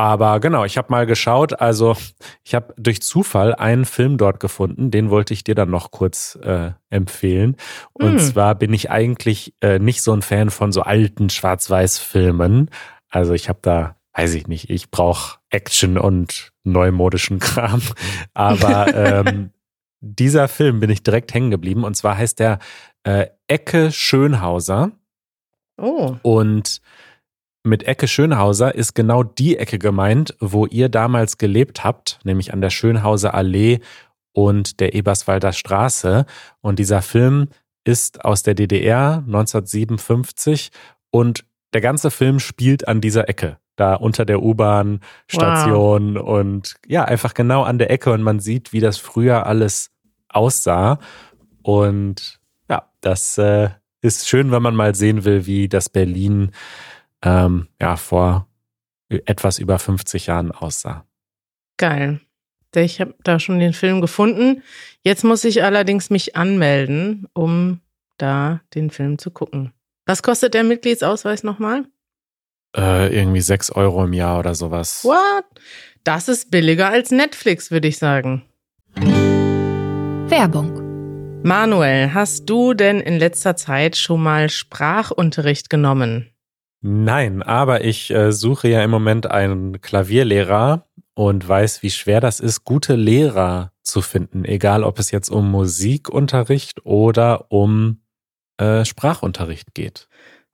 Aber 0.00 0.40
genau, 0.40 0.64
ich 0.64 0.78
habe 0.78 0.90
mal 0.90 1.04
geschaut, 1.04 1.60
also 1.60 1.94
ich 2.42 2.54
habe 2.54 2.72
durch 2.78 3.02
Zufall 3.02 3.54
einen 3.54 3.84
Film 3.84 4.16
dort 4.16 4.40
gefunden, 4.40 4.90
den 4.90 5.10
wollte 5.10 5.34
ich 5.34 5.44
dir 5.44 5.54
dann 5.54 5.68
noch 5.68 5.90
kurz 5.90 6.38
äh, 6.42 6.70
empfehlen. 6.88 7.58
Und 7.92 8.12
hm. 8.12 8.18
zwar 8.18 8.54
bin 8.54 8.72
ich 8.72 8.90
eigentlich 8.90 9.52
äh, 9.60 9.78
nicht 9.78 10.00
so 10.00 10.14
ein 10.14 10.22
Fan 10.22 10.48
von 10.48 10.72
so 10.72 10.80
alten 10.80 11.28
Schwarz-Weiß-Filmen, 11.28 12.70
also 13.10 13.34
ich 13.34 13.50
habe 13.50 13.58
da, 13.60 13.96
weiß 14.14 14.32
ich 14.32 14.46
nicht, 14.46 14.70
ich 14.70 14.90
brauche 14.90 15.36
Action 15.50 15.98
und 15.98 16.50
neumodischen 16.64 17.38
Kram. 17.38 17.82
Aber 18.32 18.94
ähm, 18.94 19.50
dieser 20.00 20.48
Film 20.48 20.80
bin 20.80 20.88
ich 20.88 21.02
direkt 21.02 21.34
hängen 21.34 21.50
geblieben. 21.50 21.84
Und 21.84 21.94
zwar 21.94 22.16
heißt 22.16 22.38
der 22.38 22.58
äh, 23.02 23.26
Ecke 23.48 23.92
Schönhauser. 23.92 24.92
Oh. 25.76 26.16
Und 26.22 26.80
mit 27.62 27.82
Ecke 27.82 28.08
Schönhauser 28.08 28.74
ist 28.74 28.94
genau 28.94 29.22
die 29.22 29.58
Ecke 29.58 29.78
gemeint, 29.78 30.34
wo 30.40 30.66
ihr 30.66 30.88
damals 30.88 31.38
gelebt 31.38 31.84
habt, 31.84 32.18
nämlich 32.24 32.52
an 32.52 32.60
der 32.60 32.70
Schönhauser 32.70 33.34
Allee 33.34 33.80
und 34.32 34.80
der 34.80 34.94
Eberswalder 34.94 35.52
Straße. 35.52 36.24
Und 36.60 36.78
dieser 36.78 37.02
Film 37.02 37.48
ist 37.84 38.24
aus 38.24 38.42
der 38.42 38.54
DDR 38.54 39.22
1957 39.26 40.70
und 41.10 41.44
der 41.72 41.80
ganze 41.80 42.10
Film 42.10 42.40
spielt 42.40 42.88
an 42.88 43.00
dieser 43.00 43.28
Ecke, 43.28 43.58
da 43.76 43.94
unter 43.94 44.24
der 44.24 44.42
U-Bahn-Station 44.42 46.16
wow. 46.16 46.22
und 46.22 46.76
ja, 46.86 47.04
einfach 47.04 47.34
genau 47.34 47.62
an 47.62 47.78
der 47.78 47.90
Ecke 47.90 48.12
und 48.12 48.22
man 48.22 48.40
sieht, 48.40 48.72
wie 48.72 48.80
das 48.80 48.98
früher 48.98 49.46
alles 49.46 49.90
aussah. 50.28 50.98
Und 51.62 52.40
ja, 52.68 52.90
das 53.00 53.38
äh, 53.38 53.70
ist 54.02 54.28
schön, 54.28 54.50
wenn 54.50 54.62
man 54.62 54.74
mal 54.74 54.94
sehen 54.94 55.24
will, 55.24 55.46
wie 55.46 55.68
das 55.68 55.88
Berlin 55.88 56.52
ähm, 57.22 57.68
ja 57.80 57.96
vor 57.96 58.48
etwas 59.08 59.58
über 59.58 59.78
50 59.78 60.26
Jahren 60.26 60.52
aussah. 60.52 61.04
Geil. 61.76 62.20
Ich 62.74 63.00
habe 63.00 63.14
da 63.24 63.40
schon 63.40 63.58
den 63.58 63.72
Film 63.72 64.00
gefunden. 64.00 64.62
Jetzt 65.02 65.24
muss 65.24 65.44
ich 65.44 65.64
allerdings 65.64 66.10
mich 66.10 66.36
anmelden, 66.36 67.26
um 67.32 67.80
da 68.16 68.60
den 68.74 68.90
Film 68.90 69.18
zu 69.18 69.30
gucken. 69.30 69.72
Was 70.06 70.22
kostet 70.22 70.54
der 70.54 70.62
Mitgliedsausweis 70.62 71.42
nochmal? 71.42 71.86
Äh, 72.76 73.12
irgendwie 73.16 73.40
6 73.40 73.72
Euro 73.72 74.04
im 74.04 74.12
Jahr 74.12 74.38
oder 74.38 74.54
sowas. 74.54 75.04
What? 75.04 75.44
Das 76.04 76.28
ist 76.28 76.50
billiger 76.50 76.88
als 76.88 77.10
Netflix, 77.10 77.70
würde 77.70 77.88
ich 77.88 77.98
sagen. 77.98 78.44
Werbung. 80.28 81.42
Manuel, 81.42 82.14
hast 82.14 82.48
du 82.48 82.74
denn 82.74 83.00
in 83.00 83.18
letzter 83.18 83.56
Zeit 83.56 83.96
schon 83.96 84.22
mal 84.22 84.48
Sprachunterricht 84.48 85.70
genommen? 85.70 86.29
Nein, 86.82 87.42
aber 87.42 87.84
ich 87.84 88.10
äh, 88.10 88.32
suche 88.32 88.68
ja 88.68 88.82
im 88.82 88.90
Moment 88.90 89.30
einen 89.30 89.80
Klavierlehrer 89.82 90.86
und 91.14 91.46
weiß, 91.46 91.82
wie 91.82 91.90
schwer 91.90 92.20
das 92.20 92.40
ist, 92.40 92.64
gute 92.64 92.96
Lehrer 92.96 93.72
zu 93.82 94.00
finden, 94.00 94.44
egal 94.46 94.82
ob 94.84 94.98
es 94.98 95.10
jetzt 95.10 95.28
um 95.28 95.50
Musikunterricht 95.50 96.86
oder 96.86 97.50
um 97.50 98.00
äh, 98.56 98.86
Sprachunterricht 98.86 99.74
geht. 99.74 100.08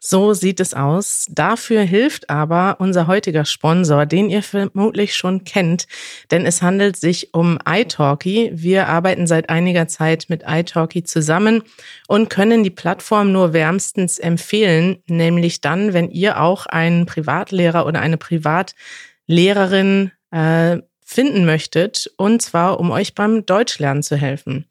So 0.08 0.34
sieht 0.34 0.60
es 0.60 0.72
aus. 0.72 1.26
Dafür 1.30 1.80
hilft 1.80 2.30
aber 2.30 2.76
unser 2.78 3.08
heutiger 3.08 3.44
Sponsor, 3.44 4.06
den 4.06 4.30
ihr 4.30 4.44
vermutlich 4.44 5.16
schon 5.16 5.42
kennt, 5.42 5.88
denn 6.30 6.46
es 6.46 6.62
handelt 6.62 6.96
sich 6.96 7.34
um 7.34 7.58
iTalki. 7.68 8.52
Wir 8.54 8.86
arbeiten 8.86 9.26
seit 9.26 9.50
einiger 9.50 9.88
Zeit 9.88 10.26
mit 10.28 10.44
iTalki 10.46 11.02
zusammen 11.02 11.64
und 12.06 12.30
können 12.30 12.62
die 12.62 12.70
Plattform 12.70 13.32
nur 13.32 13.52
wärmstens 13.52 14.20
empfehlen, 14.20 15.02
nämlich 15.08 15.60
dann, 15.60 15.92
wenn 15.92 16.08
ihr 16.08 16.40
auch 16.40 16.66
einen 16.66 17.06
Privatlehrer 17.06 17.84
oder 17.84 17.98
eine 17.98 18.16
Privatlehrerin 18.16 20.12
äh, 20.30 20.76
finden 21.04 21.44
möchtet, 21.44 22.12
und 22.16 22.42
zwar 22.42 22.78
um 22.78 22.92
euch 22.92 23.16
beim 23.16 23.44
Deutschlernen 23.44 24.04
zu 24.04 24.14
helfen. 24.14 24.66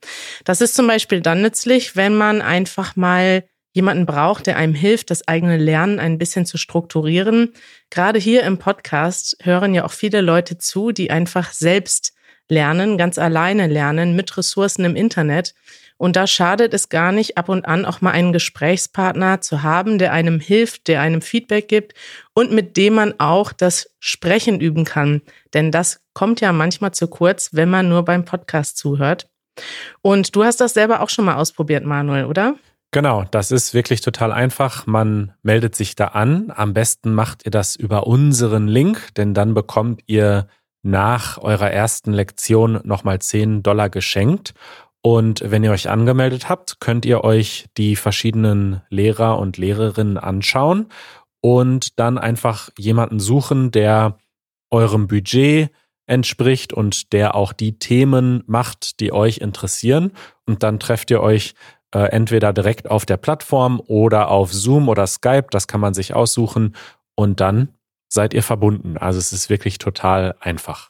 Das 0.46 0.62
ist 0.62 0.76
zum 0.76 0.88
Beispiel 0.88 1.20
dann 1.20 1.42
nützlich, 1.42 1.98
wenn 1.98 2.16
man 2.16 2.42
einfach 2.42 2.96
mal 2.96 3.44
jemanden 3.76 4.06
braucht, 4.06 4.48
der 4.48 4.56
einem 4.56 4.74
hilft, 4.74 5.12
das 5.12 5.28
eigene 5.28 5.58
Lernen 5.58 6.00
ein 6.00 6.18
bisschen 6.18 6.46
zu 6.46 6.58
strukturieren. 6.58 7.54
Gerade 7.90 8.20
hier 8.20 8.44
im 8.44 8.58
Podcast 8.58 9.38
hören 9.44 9.74
ja 9.74 9.84
auch 9.84 9.92
viele 9.92 10.22
Leute 10.22 10.58
zu, 10.58 10.94
die 10.94 11.12
einfach 11.12 11.52
selbst 11.52 12.14
lernen, 12.48 12.98
ganz 12.98 13.18
alleine 13.18 13.68
lernen, 13.68 14.16
mit 14.16 14.38
Ressourcen 14.38 14.86
im 14.86 14.96
Internet. 14.96 15.54
Und 15.98 16.16
da 16.16 16.26
schadet 16.26 16.74
es 16.74 16.88
gar 16.88 17.12
nicht, 17.12 17.38
ab 17.38 17.50
und 17.50 17.66
an 17.66 17.86
auch 17.86 18.00
mal 18.00 18.12
einen 18.12 18.32
Gesprächspartner 18.32 19.42
zu 19.42 19.62
haben, 19.62 19.98
der 19.98 20.14
einem 20.14 20.40
hilft, 20.40 20.88
der 20.88 21.02
einem 21.02 21.22
Feedback 21.22 21.68
gibt 21.68 21.94
und 22.34 22.52
mit 22.52 22.78
dem 22.78 22.94
man 22.94 23.14
auch 23.18 23.52
das 23.52 23.90
Sprechen 24.00 24.62
üben 24.62 24.86
kann. 24.86 25.22
Denn 25.54 25.72
das 25.72 26.00
kommt 26.14 26.40
ja 26.40 26.54
manchmal 26.54 26.94
zu 26.94 27.10
kurz, 27.10 27.50
wenn 27.52 27.70
man 27.70 27.90
nur 27.90 28.06
beim 28.06 28.24
Podcast 28.24 28.78
zuhört. 28.78 29.28
Und 30.02 30.34
du 30.34 30.46
hast 30.46 30.62
das 30.62 30.74
selber 30.74 31.02
auch 31.02 31.10
schon 31.10 31.26
mal 31.26 31.36
ausprobiert, 31.36 31.84
Manuel, 31.84 32.26
oder? 32.26 32.56
Genau, 32.92 33.26
das 33.30 33.52
ist 33.52 33.74
wirklich 33.74 34.02
total 34.02 34.32
einfach. 34.32 34.86
Man 34.88 35.34
meldet 35.44 35.76
sich 35.76 35.96
da 35.96 36.08
an. 36.10 36.52
Am 36.56 36.74
besten 36.74 37.14
macht 37.14 37.46
ihr 37.46 37.52
das 37.52 37.76
über 37.76 38.08
unseren 38.08 38.68
Link, 38.68 39.14
denn 39.16 39.34
dann 39.34 39.54
bekommt 39.54 40.02
ihr 40.08 40.48
nach 40.82 41.40
eurer 41.40 41.72
ersten 41.72 42.14
Lektion 42.14 42.80
nochmal 42.84 43.20
10 43.20 43.64
Dollar 43.64 43.90
geschenkt. 43.90 44.54
Und 45.02 45.44
wenn 45.46 45.64
ihr 45.64 45.72
euch 45.72 45.90
angemeldet 45.90 46.48
habt, 46.48 46.80
könnt 46.80 47.06
ihr 47.06 47.24
euch 47.24 47.66
die 47.78 47.96
verschiedenen 47.96 48.82
Lehrer 48.90 49.40
und 49.40 49.58
Lehrerinnen 49.58 50.18
anschauen 50.18 50.88
und 51.42 52.00
dann 52.00 52.18
einfach 52.18 52.70
jemanden 52.78 53.20
suchen, 53.20 53.70
der 53.70 54.18
eurem 54.72 55.08
Budget 55.08 55.70
entspricht 56.08 56.74
und 56.74 57.14
der 57.14 57.36
auch 57.36 57.54
die 57.54 57.78
Themen 57.78 58.44
macht, 58.48 59.00
die 59.00 59.12
euch 59.12 59.38
interessieren. 59.38 60.12
Und 60.46 60.64
dann 60.64 60.80
trefft 60.80 61.12
ihr 61.12 61.22
euch 61.22 61.54
äh, 61.96 62.12
entweder 62.12 62.52
direkt 62.52 62.92
auf 62.92 63.06
der 63.06 63.16
Plattform 63.16 63.82
oder 63.88 64.28
auf 64.28 64.52
Zoom 64.52 64.90
oder 64.90 65.08
Skype. 65.08 65.48
Das 65.52 65.66
kann 65.66 65.80
man 65.80 65.94
sich 65.94 66.14
aussuchen. 66.14 66.76
Und 67.16 67.40
dann 67.40 67.70
seid 68.10 68.34
ihr 68.34 68.44
verbunden. 68.44 68.98
Also 68.98 69.18
es 69.18 69.32
ist 69.32 69.50
wirklich 69.50 69.78
total 69.78 70.36
einfach. 70.42 70.90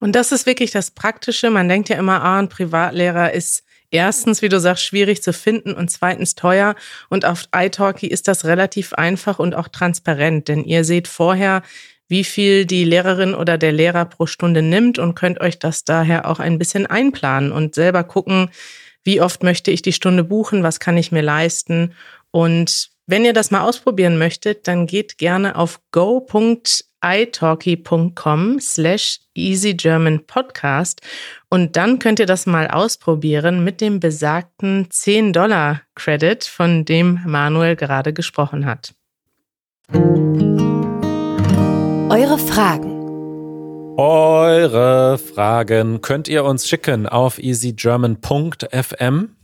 Und 0.00 0.16
das 0.16 0.32
ist 0.32 0.46
wirklich 0.46 0.70
das 0.70 0.90
Praktische. 0.90 1.50
Man 1.50 1.68
denkt 1.68 1.90
ja 1.90 1.98
immer, 1.98 2.22
ah, 2.22 2.38
ein 2.38 2.48
Privatlehrer 2.48 3.34
ist 3.34 3.64
erstens, 3.90 4.40
wie 4.40 4.48
du 4.48 4.58
sagst, 4.58 4.82
schwierig 4.82 5.22
zu 5.22 5.34
finden 5.34 5.74
und 5.74 5.90
zweitens 5.90 6.36
teuer. 6.36 6.74
Und 7.10 7.26
auf 7.26 7.48
iTalki 7.54 8.06
ist 8.06 8.26
das 8.26 8.46
relativ 8.46 8.94
einfach 8.94 9.38
und 9.38 9.54
auch 9.54 9.68
transparent, 9.68 10.48
denn 10.48 10.64
ihr 10.64 10.84
seht 10.84 11.06
vorher, 11.06 11.62
wie 12.08 12.24
viel 12.24 12.64
die 12.64 12.84
Lehrerin 12.84 13.34
oder 13.34 13.58
der 13.58 13.72
Lehrer 13.72 14.06
pro 14.06 14.24
Stunde 14.24 14.62
nimmt 14.62 14.98
und 14.98 15.16
könnt 15.16 15.42
euch 15.42 15.58
das 15.58 15.84
daher 15.84 16.26
auch 16.26 16.38
ein 16.38 16.58
bisschen 16.58 16.86
einplanen 16.86 17.52
und 17.52 17.74
selber 17.74 18.04
gucken, 18.04 18.48
wie 19.06 19.20
oft 19.20 19.42
möchte 19.42 19.70
ich 19.70 19.82
die 19.82 19.92
Stunde 19.92 20.24
buchen, 20.24 20.62
was 20.62 20.80
kann 20.80 20.96
ich 20.96 21.12
mir 21.12 21.22
leisten. 21.22 21.94
Und 22.30 22.90
wenn 23.06 23.24
ihr 23.24 23.32
das 23.32 23.50
mal 23.50 23.62
ausprobieren 23.62 24.18
möchtet, 24.18 24.66
dann 24.68 24.86
geht 24.86 25.16
gerne 25.16 25.56
auf 25.56 25.80
go.com 25.92 26.58
italki.com 27.04 28.58
slash 28.58 29.20
easygermanpodcast 29.34 31.02
und 31.48 31.76
dann 31.76 31.98
könnt 31.98 32.18
ihr 32.18 32.26
das 32.26 32.46
mal 32.46 32.68
ausprobieren 32.68 33.62
mit 33.62 33.80
dem 33.80 34.00
besagten 34.00 34.88
10 34.90 35.32
Dollar 35.32 35.82
Credit, 35.94 36.42
von 36.42 36.84
dem 36.84 37.20
Manuel 37.24 37.76
gerade 37.76 38.12
gesprochen 38.12 38.66
hat. 38.66 38.94
Eure 42.08 42.38
Fragen. 42.38 42.95
Eure 43.98 45.16
Fragen 45.16 46.02
könnt 46.02 46.28
ihr 46.28 46.44
uns 46.44 46.68
schicken 46.68 47.08
auf 47.08 47.38
easygerman.fm 47.38 49.36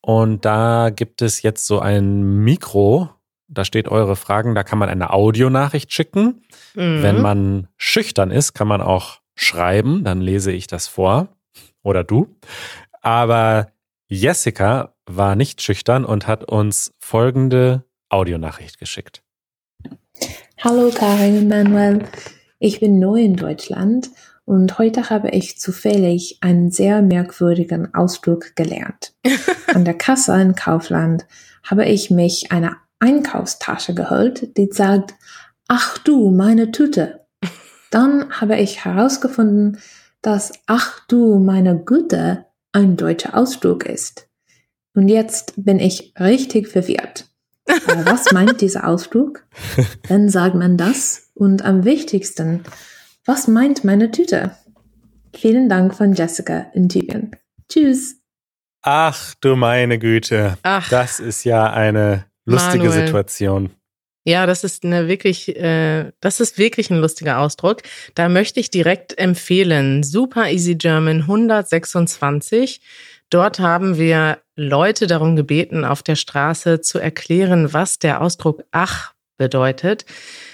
und 0.00 0.44
da 0.44 0.90
gibt 0.90 1.20
es 1.20 1.42
jetzt 1.42 1.66
so 1.66 1.80
ein 1.80 2.44
Mikro, 2.44 3.10
da 3.48 3.64
steht 3.64 3.88
eure 3.88 4.14
Fragen, 4.14 4.54
da 4.54 4.62
kann 4.62 4.78
man 4.78 4.88
eine 4.88 5.12
Audionachricht 5.12 5.92
schicken. 5.92 6.44
Mhm. 6.74 7.02
Wenn 7.02 7.20
man 7.20 7.66
schüchtern 7.76 8.30
ist, 8.30 8.52
kann 8.52 8.68
man 8.68 8.82
auch 8.82 9.18
schreiben, 9.34 10.04
dann 10.04 10.20
lese 10.20 10.52
ich 10.52 10.68
das 10.68 10.86
vor. 10.86 11.28
Oder 11.82 12.04
du. 12.04 12.36
Aber 13.00 13.72
Jessica 14.08 14.94
war 15.06 15.34
nicht 15.34 15.60
schüchtern 15.60 16.04
und 16.04 16.28
hat 16.28 16.44
uns 16.44 16.94
folgende 17.00 17.82
Audionachricht 18.10 18.78
geschickt. 18.78 19.24
Hallo 20.62 20.92
Karin 20.94 21.38
und 21.38 21.48
Manuel. 21.48 22.04
Ich 22.60 22.80
bin 22.80 22.98
neu 22.98 23.22
in 23.22 23.36
Deutschland 23.36 24.10
und 24.44 24.78
heute 24.78 25.10
habe 25.10 25.30
ich 25.30 25.60
zufällig 25.60 26.38
einen 26.40 26.72
sehr 26.72 27.02
merkwürdigen 27.02 27.94
Ausdruck 27.94 28.56
gelernt. 28.56 29.14
An 29.74 29.84
der 29.84 29.94
Kasse 29.94 30.40
in 30.40 30.56
Kaufland 30.56 31.24
habe 31.62 31.84
ich 31.84 32.10
mich 32.10 32.50
eine 32.50 32.76
Einkaufstasche 32.98 33.94
geholt, 33.94 34.56
die 34.56 34.70
sagt 34.72 35.14
ach 35.68 35.98
du, 35.98 36.30
meine 36.30 36.72
Tüte. 36.72 37.26
Dann 37.92 38.40
habe 38.40 38.56
ich 38.56 38.84
herausgefunden, 38.84 39.78
dass 40.20 40.52
ach 40.66 41.06
du, 41.06 41.38
meine 41.38 41.78
Güte 41.78 42.46
ein 42.72 42.96
deutscher 42.96 43.36
Ausdruck 43.36 43.86
ist. 43.86 44.28
Und 44.94 45.06
jetzt 45.06 45.52
bin 45.56 45.78
ich 45.78 46.12
richtig 46.18 46.66
verwirrt. 46.66 47.26
Aber 47.86 48.04
was 48.04 48.32
meint 48.32 48.60
dieser 48.60 48.88
Ausdruck? 48.88 49.44
Wann 50.08 50.28
sagt 50.28 50.56
man 50.56 50.76
das? 50.76 51.27
Und 51.38 51.64
am 51.64 51.84
wichtigsten, 51.84 52.64
was 53.24 53.46
meint 53.46 53.84
meine 53.84 54.10
Tüte? 54.10 54.56
Vielen 55.32 55.68
Dank 55.68 55.94
von 55.94 56.12
Jessica 56.12 56.66
in 56.74 56.88
Tübingen. 56.88 57.36
Tschüss. 57.68 58.16
Ach 58.82 59.34
du 59.40 59.54
meine 59.54 60.00
Güte. 60.00 60.58
Ach. 60.62 60.88
Das 60.88 61.20
ist 61.20 61.44
ja 61.44 61.72
eine 61.72 62.24
lustige 62.44 62.88
Manuel. 62.88 63.06
Situation. 63.06 63.70
Ja, 64.24 64.46
das 64.46 64.64
ist 64.64 64.84
eine 64.84 65.06
wirklich, 65.06 65.54
äh, 65.56 66.10
das 66.20 66.40
ist 66.40 66.58
wirklich 66.58 66.90
ein 66.90 66.98
lustiger 67.00 67.38
Ausdruck. 67.38 67.82
Da 68.16 68.28
möchte 68.28 68.58
ich 68.58 68.70
direkt 68.70 69.16
empfehlen. 69.16 70.02
Super 70.02 70.50
Easy 70.50 70.74
German 70.74 71.20
126. 71.20 72.80
Dort 73.30 73.60
haben 73.60 73.96
wir 73.96 74.38
Leute 74.56 75.06
darum 75.06 75.36
gebeten, 75.36 75.84
auf 75.84 76.02
der 76.02 76.16
Straße 76.16 76.80
zu 76.80 76.98
erklären, 76.98 77.72
was 77.72 78.00
der 78.00 78.22
Ausdruck 78.22 78.64
ach 78.72 79.14
bedeutet. 79.38 80.04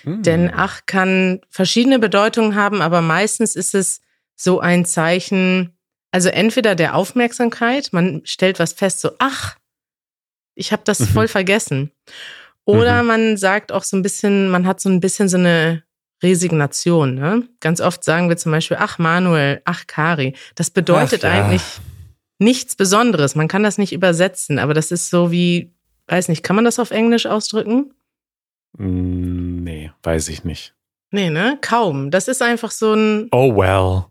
Hm. 0.05 0.23
Denn 0.23 0.53
ach 0.55 0.83
kann 0.87 1.41
verschiedene 1.51 1.99
Bedeutungen 1.99 2.55
haben, 2.55 2.81
aber 2.81 3.01
meistens 3.01 3.57
ist 3.57 3.75
es 3.75 4.01
so 4.37 4.61
ein 4.61 4.85
Zeichen, 4.85 5.77
also 6.13 6.29
entweder 6.29 6.77
der 6.77 6.95
Aufmerksamkeit, 6.95 7.89
man 7.93 8.23
stellt 8.25 8.61
was 8.61 8.73
fest, 8.73 9.01
so 9.01 9.11
ach, 9.19 9.57
ich 10.55 10.71
habe 10.71 10.83
das 10.85 11.01
Mhm. 11.01 11.07
voll 11.07 11.29
vergessen. 11.29 11.91
Oder 12.65 13.03
Mhm. 13.03 13.09
man 13.09 13.37
sagt 13.37 13.73
auch 13.73 13.83
so 13.83 13.97
ein 13.97 14.03
bisschen, 14.03 14.49
man 14.49 14.67
hat 14.67 14.81
so 14.81 14.89
ein 14.89 15.01
bisschen 15.01 15.29
so 15.29 15.37
eine 15.37 15.83
Resignation. 16.23 17.17
Ne? 17.17 17.49
Ganz 17.61 17.81
oft 17.81 18.03
sagen 18.05 18.29
wir 18.29 18.37
zum 18.37 18.53
Beispiel, 18.53 18.77
ach 18.81 18.99
Manuel, 18.99 19.61
ach 19.65 19.87
Kari. 19.87 20.35
Das 20.55 20.71
bedeutet 20.71 21.25
Ach, 21.25 21.29
ja. 21.35 21.45
eigentlich 21.45 21.63
nichts 22.39 22.77
Besonderes. 22.77 23.35
Man 23.35 23.49
kann 23.49 23.63
das 23.63 23.79
nicht 23.79 23.93
übersetzen, 23.93 24.59
aber 24.59 24.75
das 24.75 24.91
ist 24.91 25.11
so 25.11 25.31
wie, 25.31 25.73
weiß 26.09 26.29
nicht, 26.29 26.43
kann 26.43 26.57
man 26.57 26.65
das 26.65 26.79
auf 26.79 26.91
Englisch 26.93 27.27
ausdrücken? 27.27 27.93
Hm, 28.77 29.63
Nee, 29.65 29.93
weiß 30.03 30.29
ich 30.29 30.45
nicht. 30.45 30.75
Nee, 31.11 31.31
ne? 31.31 31.59
Kaum. 31.61 32.11
Das 32.11 32.29
ist 32.29 32.43
einfach 32.43 32.71
so 32.71 32.95
ein, 32.95 33.29
Oh 33.33 33.55
well. 33.57 34.07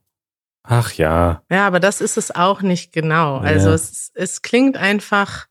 Ach 0.65 0.93
ja. 0.93 1.43
ja, 1.51 1.67
aber 1.67 1.81
das 1.81 1.99
ist 1.99 2.17
es 2.17 2.33
auch 2.33 2.61
nicht 2.61 2.93
genau. 2.93 3.37
Also 3.37 3.69
Ja. 3.69 3.75
es, 3.75 4.11
es 4.15 4.41
klingt 4.41 4.77
einfach, 4.77 5.47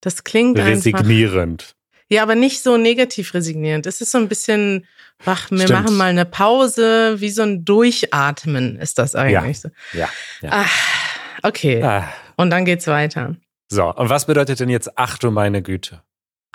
das 0.00 0.24
klingt 0.24 0.58
einfach. 0.58 0.72
Resignierend. 1.00 1.76
Ja, 2.08 2.22
aber 2.22 2.34
nicht 2.34 2.62
so 2.62 2.76
negativ 2.76 3.34
resignierend. 3.34 3.86
Es 3.86 4.00
ist 4.00 4.10
so 4.12 4.18
ein 4.18 4.28
bisschen, 4.28 4.86
ach, 5.24 5.50
wir 5.50 5.60
Stimmt. 5.60 5.70
machen 5.84 5.96
mal 5.96 6.10
eine 6.10 6.24
Pause, 6.24 7.20
wie 7.20 7.30
so 7.30 7.42
ein 7.42 7.64
Durchatmen 7.64 8.76
ist 8.76 8.98
das 8.98 9.14
eigentlich. 9.14 9.60
so. 9.60 9.70
Ja. 9.92 10.08
ja. 10.40 10.50
Ah, 10.52 10.66
okay. 11.44 11.82
Ah. 11.82 12.08
Und 12.36 12.50
dann 12.50 12.64
geht's 12.64 12.86
weiter. 12.88 13.36
So, 13.68 13.92
und 13.94 14.08
was 14.08 14.26
bedeutet 14.26 14.60
denn 14.60 14.68
jetzt 14.68 14.90
ach 14.98 15.18
du 15.18 15.30
meine 15.30 15.62
Güte? 15.62 16.02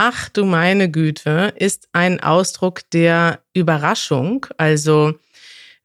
Ach 0.04 0.30
du 0.30 0.46
meine 0.46 0.90
Güte 0.90 1.54
ist 1.58 1.88
ein 1.94 2.20
Ausdruck 2.22 2.80
der 2.90 3.42
Überraschung. 3.54 4.48
Also 4.58 5.14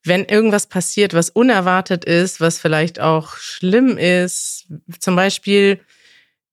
wenn 0.05 0.24
irgendwas 0.24 0.68
passiert, 0.68 1.12
was 1.12 1.29
unerwartet 1.29 2.07
ist, 2.07 2.40
was 2.40 2.59
vielleicht 2.59 2.98
auch 2.98 3.37
schlimm 3.37 3.98
ist, 3.98 4.68
zum 5.00 5.16
Beispiel 5.16 5.81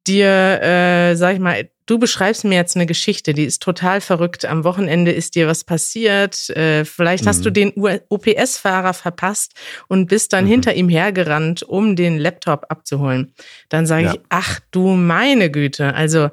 dir, 0.05 0.27
äh, 0.61 1.15
sag 1.15 1.35
ich 1.35 1.39
mal, 1.39 1.69
du 1.85 1.99
beschreibst 1.99 2.43
mir 2.43 2.55
jetzt 2.55 2.75
eine 2.75 2.85
Geschichte, 2.85 3.33
die 3.33 3.45
ist 3.45 3.61
total 3.61 4.01
verrückt. 4.01 4.43
Am 4.43 4.65
Wochenende 4.65 5.11
ist 5.13 5.35
dir 5.35 5.47
was 5.47 5.63
passiert. 5.63 6.49
Äh, 6.49 6.83
vielleicht 6.83 7.25
hast 7.25 7.39
Mhm. 7.39 7.43
du 7.43 7.51
den 7.53 7.73
OPS-Fahrer 8.09 8.93
verpasst 8.93 9.53
und 9.87 10.07
bist 10.07 10.33
dann 10.33 10.43
Mhm. 10.43 10.49
hinter 10.49 10.73
ihm 10.73 10.89
hergerannt, 10.89 11.63
um 11.63 11.95
den 11.95 12.17
Laptop 12.17 12.65
abzuholen. 12.67 13.33
Dann 13.69 13.85
sage 13.85 14.03
Ja. 14.07 14.13
ich, 14.15 14.19
ach 14.27 14.59
du 14.71 14.89
meine 14.95 15.49
Güte. 15.49 15.93
Also 15.93 16.29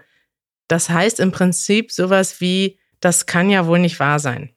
das 0.71 0.89
heißt 0.91 1.21
im 1.21 1.33
Prinzip 1.33 1.93
sowas 1.93 2.41
wie, 2.41 2.79
das 3.01 3.27
kann 3.27 3.51
ja 3.51 3.67
wohl 3.67 3.79
nicht 3.79 3.99
wahr 4.01 4.19
sein. 4.19 4.51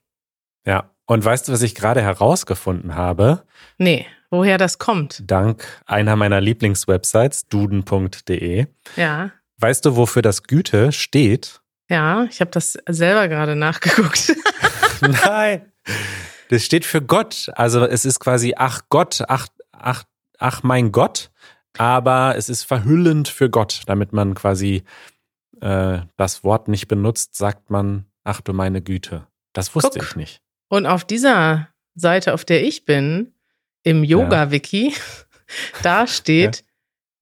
Ja. 0.66 0.90
Und 1.06 1.26
weißt 1.26 1.48
du, 1.48 1.52
was 1.52 1.62
ich 1.62 1.76
gerade 1.76 2.02
herausgefunden 2.02 2.96
habe? 2.96 3.44
Nee, 3.78 4.06
woher 4.30 4.58
das 4.58 4.80
kommt. 4.80 5.22
Dank 5.30 5.66
einer 5.86 6.16
meiner 6.16 6.40
Lieblingswebsites, 6.40 7.50
duden.de. 7.50 8.68
Ja, 8.96 9.32
Weißt 9.58 9.86
du, 9.86 9.96
wofür 9.96 10.22
das 10.22 10.44
Güte 10.44 10.92
steht? 10.92 11.62
ja, 11.90 12.24
ich 12.24 12.40
habe 12.42 12.52
das 12.52 12.78
selber 12.90 13.28
gerade 13.28 13.56
nachgeguckt. 13.56 14.36
Nein. 15.02 15.72
Das 16.50 16.64
steht 16.64 16.86
für 16.86 17.02
Gott. 17.02 17.50
Also 17.56 17.86
es 17.86 18.06
ist 18.06 18.20
quasi 18.20 18.56
ach 18.58 18.82
Gott, 18.90 19.24
ach, 19.28 19.48
ach, 19.72 20.04
ach 20.40 20.64
mein 20.64 20.92
Gott. 20.92 21.30
Aber 21.78 22.36
es 22.38 22.50
ist 22.50 22.64
verhüllend 22.64 23.28
für 23.28 23.50
Gott. 23.50 23.82
Damit 23.86 24.14
man 24.14 24.34
quasi 24.36 24.84
äh, 25.64 26.02
das 26.18 26.44
Wort 26.44 26.68
nicht 26.68 26.88
benutzt, 26.88 27.36
sagt 27.38 27.70
man, 27.70 28.06
ach 28.24 28.42
du 28.42 28.54
meine 28.54 28.82
Güte. 28.82 29.28
Das 29.54 29.76
wusste 29.76 30.00
Guck. 30.00 30.10
ich 30.10 30.16
nicht. 30.16 30.42
Und 30.70 30.86
auf 30.86 31.06
dieser 31.06 31.70
Seite, 31.96 32.34
auf 32.34 32.44
der 32.46 32.64
ich 32.64 32.86
bin, 32.86 33.34
im 33.84 34.04
Yoga-Wiki, 34.04 34.94
da 35.84 36.08
steht, 36.08 36.64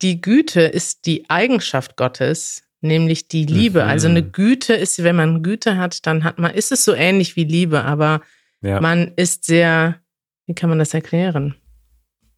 die 0.02 0.22
Güte 0.22 0.62
ist 0.62 1.06
die 1.06 1.30
Eigenschaft 1.30 1.98
Gottes, 1.98 2.64
nämlich 2.82 3.28
die 3.28 3.46
Liebe. 3.46 3.84
Mhm. 3.84 3.90
Also 3.90 4.08
eine 4.08 4.24
Güte 4.24 4.74
ist, 4.74 5.04
wenn 5.04 5.16
man 5.16 5.44
Güte 5.44 5.78
hat, 5.78 6.06
dann 6.08 6.24
hat 6.24 6.40
man, 6.40 6.52
ist 6.54 6.72
es 6.72 6.84
so 6.84 6.94
ähnlich 6.94 7.36
wie 7.36 7.44
Liebe, 7.44 7.84
aber 7.84 8.22
Ja, 8.62 8.82
man 8.82 9.12
ist 9.16 9.46
sehr, 9.46 10.02
wie 10.48 10.56
kann 10.56 10.70
man 10.70 10.80
das 10.80 10.94
erklären? 10.94 11.56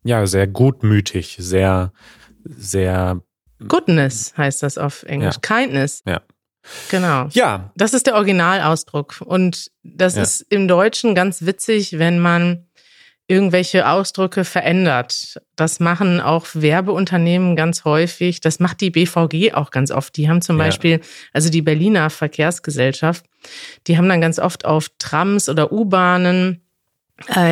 ja 0.06 0.26
sehr 0.28 0.48
gutmütig, 0.48 1.38
sehr, 1.40 1.94
sehr, 2.44 3.22
Goodness 3.68 4.34
heißt 4.38 4.64
das 4.64 4.78
auf 4.78 5.04
Englisch. 5.04 5.36
Ja. 5.36 5.58
Kindness. 5.58 6.02
Ja. 6.06 6.22
Genau. 6.90 7.28
ja, 7.32 7.72
Das 7.76 7.94
ist 7.94 8.08
der 8.08 8.16
Originalausdruck. 8.16 9.22
Und 9.26 9.70
das 9.84 10.16
Ja. 10.16 10.24
ist 10.24 10.42
im 10.50 10.68
Deutschen 10.68 11.14
ganz 11.16 11.46
witzig, 11.46 12.00
wenn 12.00 12.20
man 12.20 12.68
irgendwelche 13.28 13.88
Ausdrücke 13.88 14.44
verändert. 14.44 15.40
Das 15.56 15.80
machen 15.80 16.20
auch 16.20 16.46
Werbeunternehmen 16.54 17.56
ganz 17.56 17.86
häufig. 17.86 18.42
Das 18.42 18.60
macht 18.60 18.82
die 18.82 18.92
BVG 18.92 19.54
auch 19.54 19.72
ganz 19.72 19.92
oft. 19.92 20.16
Die 20.18 20.30
haben 20.30 20.42
zum 20.42 20.58
Ja. 20.58 20.66
Beispiel, 20.66 21.00
also 21.32 21.50
die 21.50 21.62
Berliner 21.62 22.10
Verkehrsgesellschaft, 22.10 23.26
die 23.88 23.98
haben 23.98 24.10
dann 24.10 24.20
ganz 24.22 24.40
oft 24.40 24.66
auf 24.66 24.88
Trams 25.00 25.48
oder 25.50 25.72
U-Bahnen 25.72 26.63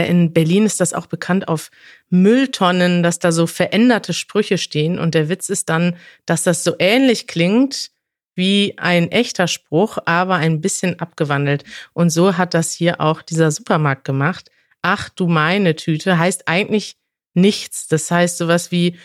in 0.09 0.33
Berlin 0.33 0.65
ist 0.65 0.79
das 0.79 0.93
auch 0.93 1.05
bekannt 1.05 1.47
auf 1.47 1.69
Mülltonnen, 2.09 3.03
dass 3.03 3.19
da 3.19 3.31
so 3.31 3.47
veränderte 3.47 4.13
Sprüche 4.13 4.57
stehen. 4.57 4.99
Und 4.99 5.13
der 5.13 5.29
Witz 5.29 5.49
ist 5.49 5.69
dann, 5.69 5.95
dass 6.25 6.43
das 6.43 6.63
so 6.63 6.75
ähnlich 6.79 7.27
klingt 7.27 7.91
wie 8.35 8.75
ein 8.77 9.11
echter 9.11 9.47
Spruch, 9.47 9.97
aber 10.05 10.35
ein 10.35 10.61
bisschen 10.61 10.99
abgewandelt. 10.99 11.63
Und 11.93 12.09
so 12.09 12.37
hat 12.37 12.53
das 12.53 12.73
hier 12.73 13.01
auch 13.01 13.21
dieser 13.21 13.51
Supermarkt 13.51 14.03
gemacht. 14.05 14.49
Ach 14.81 15.09
du 15.09 15.27
meine 15.27 15.75
Tüte 15.75 16.17
heißt 16.17 16.47
eigentlich 16.47 16.97
nichts. 17.33 17.87
Das 17.87 18.09
heißt 18.09 18.37
sowas 18.37 18.71
wie 18.71 18.97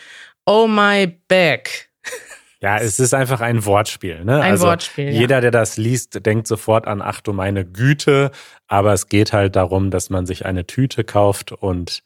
Oh 0.47 0.67
my 0.67 1.07
bag. 1.29 1.69
ja, 2.61 2.79
es 2.79 2.99
ist 2.99 3.13
einfach 3.13 3.41
ein 3.41 3.65
Wortspiel. 3.65 4.25
Ne? 4.25 4.41
Ein 4.41 4.53
also 4.53 4.67
Wortspiel, 4.67 5.07
ja. 5.07 5.21
Jeder, 5.21 5.41
der 5.41 5.51
das 5.51 5.77
liest, 5.77 6.25
denkt 6.25 6.47
sofort 6.47 6.87
an, 6.87 7.03
ach 7.03 7.21
du 7.21 7.33
meine 7.33 7.65
Güte. 7.65 8.31
Aber 8.67 8.93
es 8.93 9.09
geht 9.09 9.33
halt 9.33 9.57
darum, 9.57 9.91
dass 9.91 10.11
man 10.11 10.27
sich 10.27 10.47
eine 10.47 10.67
Tüte 10.67 11.05
kauft 11.05 11.53
und 11.53 12.03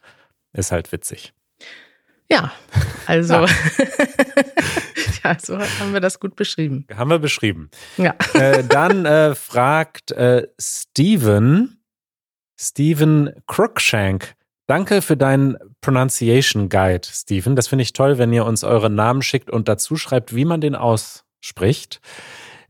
ist 0.53 0.73
halt 0.73 0.91
witzig. 0.93 1.33
Ja, 2.31 2.53
also 3.07 3.35
ja, 5.25 5.37
so 5.41 5.59
haben 5.59 5.93
wir 5.93 6.01
das 6.01 6.19
gut 6.19 6.37
beschrieben. 6.37 6.87
Haben 6.95 7.11
wir 7.11 7.19
beschrieben. 7.19 7.71
Ja. 7.97 8.15
äh, 8.35 8.65
dann 8.65 9.07
äh, 9.07 9.35
fragt 9.35 10.11
äh, 10.13 10.49
Steven, 10.61 11.81
Steven 12.59 13.31
Cruikshank, 13.47 14.35
danke 14.71 15.03
für 15.03 15.17
deinen 15.17 15.57
Pronunciation 15.81 16.69
Guide, 16.69 17.09
Steven. 17.11 17.57
Das 17.57 17.67
finde 17.67 17.83
ich 17.83 17.93
toll, 17.93 18.19
wenn 18.19 18.33
ihr 18.33 18.47
uns 18.47 18.63
eure 18.63 18.89
Namen 18.89 19.21
schickt 19.21 19.51
und 19.51 19.67
dazu 19.67 19.97
schreibt, 19.97 20.33
wie 20.33 20.45
man 20.45 20.61
den 20.61 20.77
ausspricht. 20.77 22.01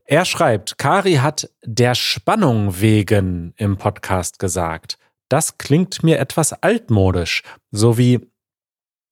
Er 0.07 0.25
schreibt, 0.25 0.79
Kari 0.79 1.17
hat 1.17 1.51
der 1.63 1.95
Spannung 1.95 2.81
wegen 2.81 3.53
im 3.59 3.77
Podcast 3.77 4.39
gesagt. 4.39 4.97
Das 5.29 5.59
klingt 5.59 6.03
mir 6.03 6.19
etwas 6.19 6.55
altmodisch, 6.55 7.43
so 7.71 7.99
wie 7.99 8.31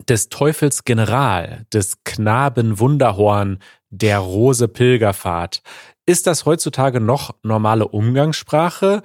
des 0.09 0.31
Teufels 0.31 0.85
General, 0.85 1.66
des 1.74 2.03
Knaben 2.05 2.79
Wunderhorn, 2.79 3.59
der 3.90 4.18
Rose 4.20 4.66
Pilgerfahrt. 4.66 5.62
Ist 6.07 6.27
das 6.27 6.46
heutzutage 6.46 7.01
noch 7.01 7.35
normale 7.42 7.87
Umgangssprache 7.87 9.03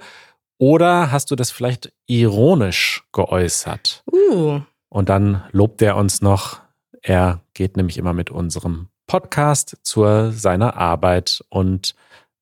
oder 0.64 1.12
hast 1.12 1.30
du 1.30 1.36
das 1.36 1.50
vielleicht 1.50 1.92
ironisch 2.06 3.04
geäußert? 3.12 4.02
Uh, 4.10 4.62
Und 4.88 5.10
dann 5.10 5.44
lobt 5.52 5.82
er 5.82 5.96
uns 5.96 6.22
noch, 6.22 6.60
er 7.02 7.42
geht 7.52 7.76
nämlich 7.76 7.98
immer 7.98 8.14
mit 8.14 8.30
unserem 8.30 8.88
Podcast 9.06 9.76
zu 9.82 10.30
seiner 10.30 10.78
Arbeit 10.78 11.44
und 11.50 11.94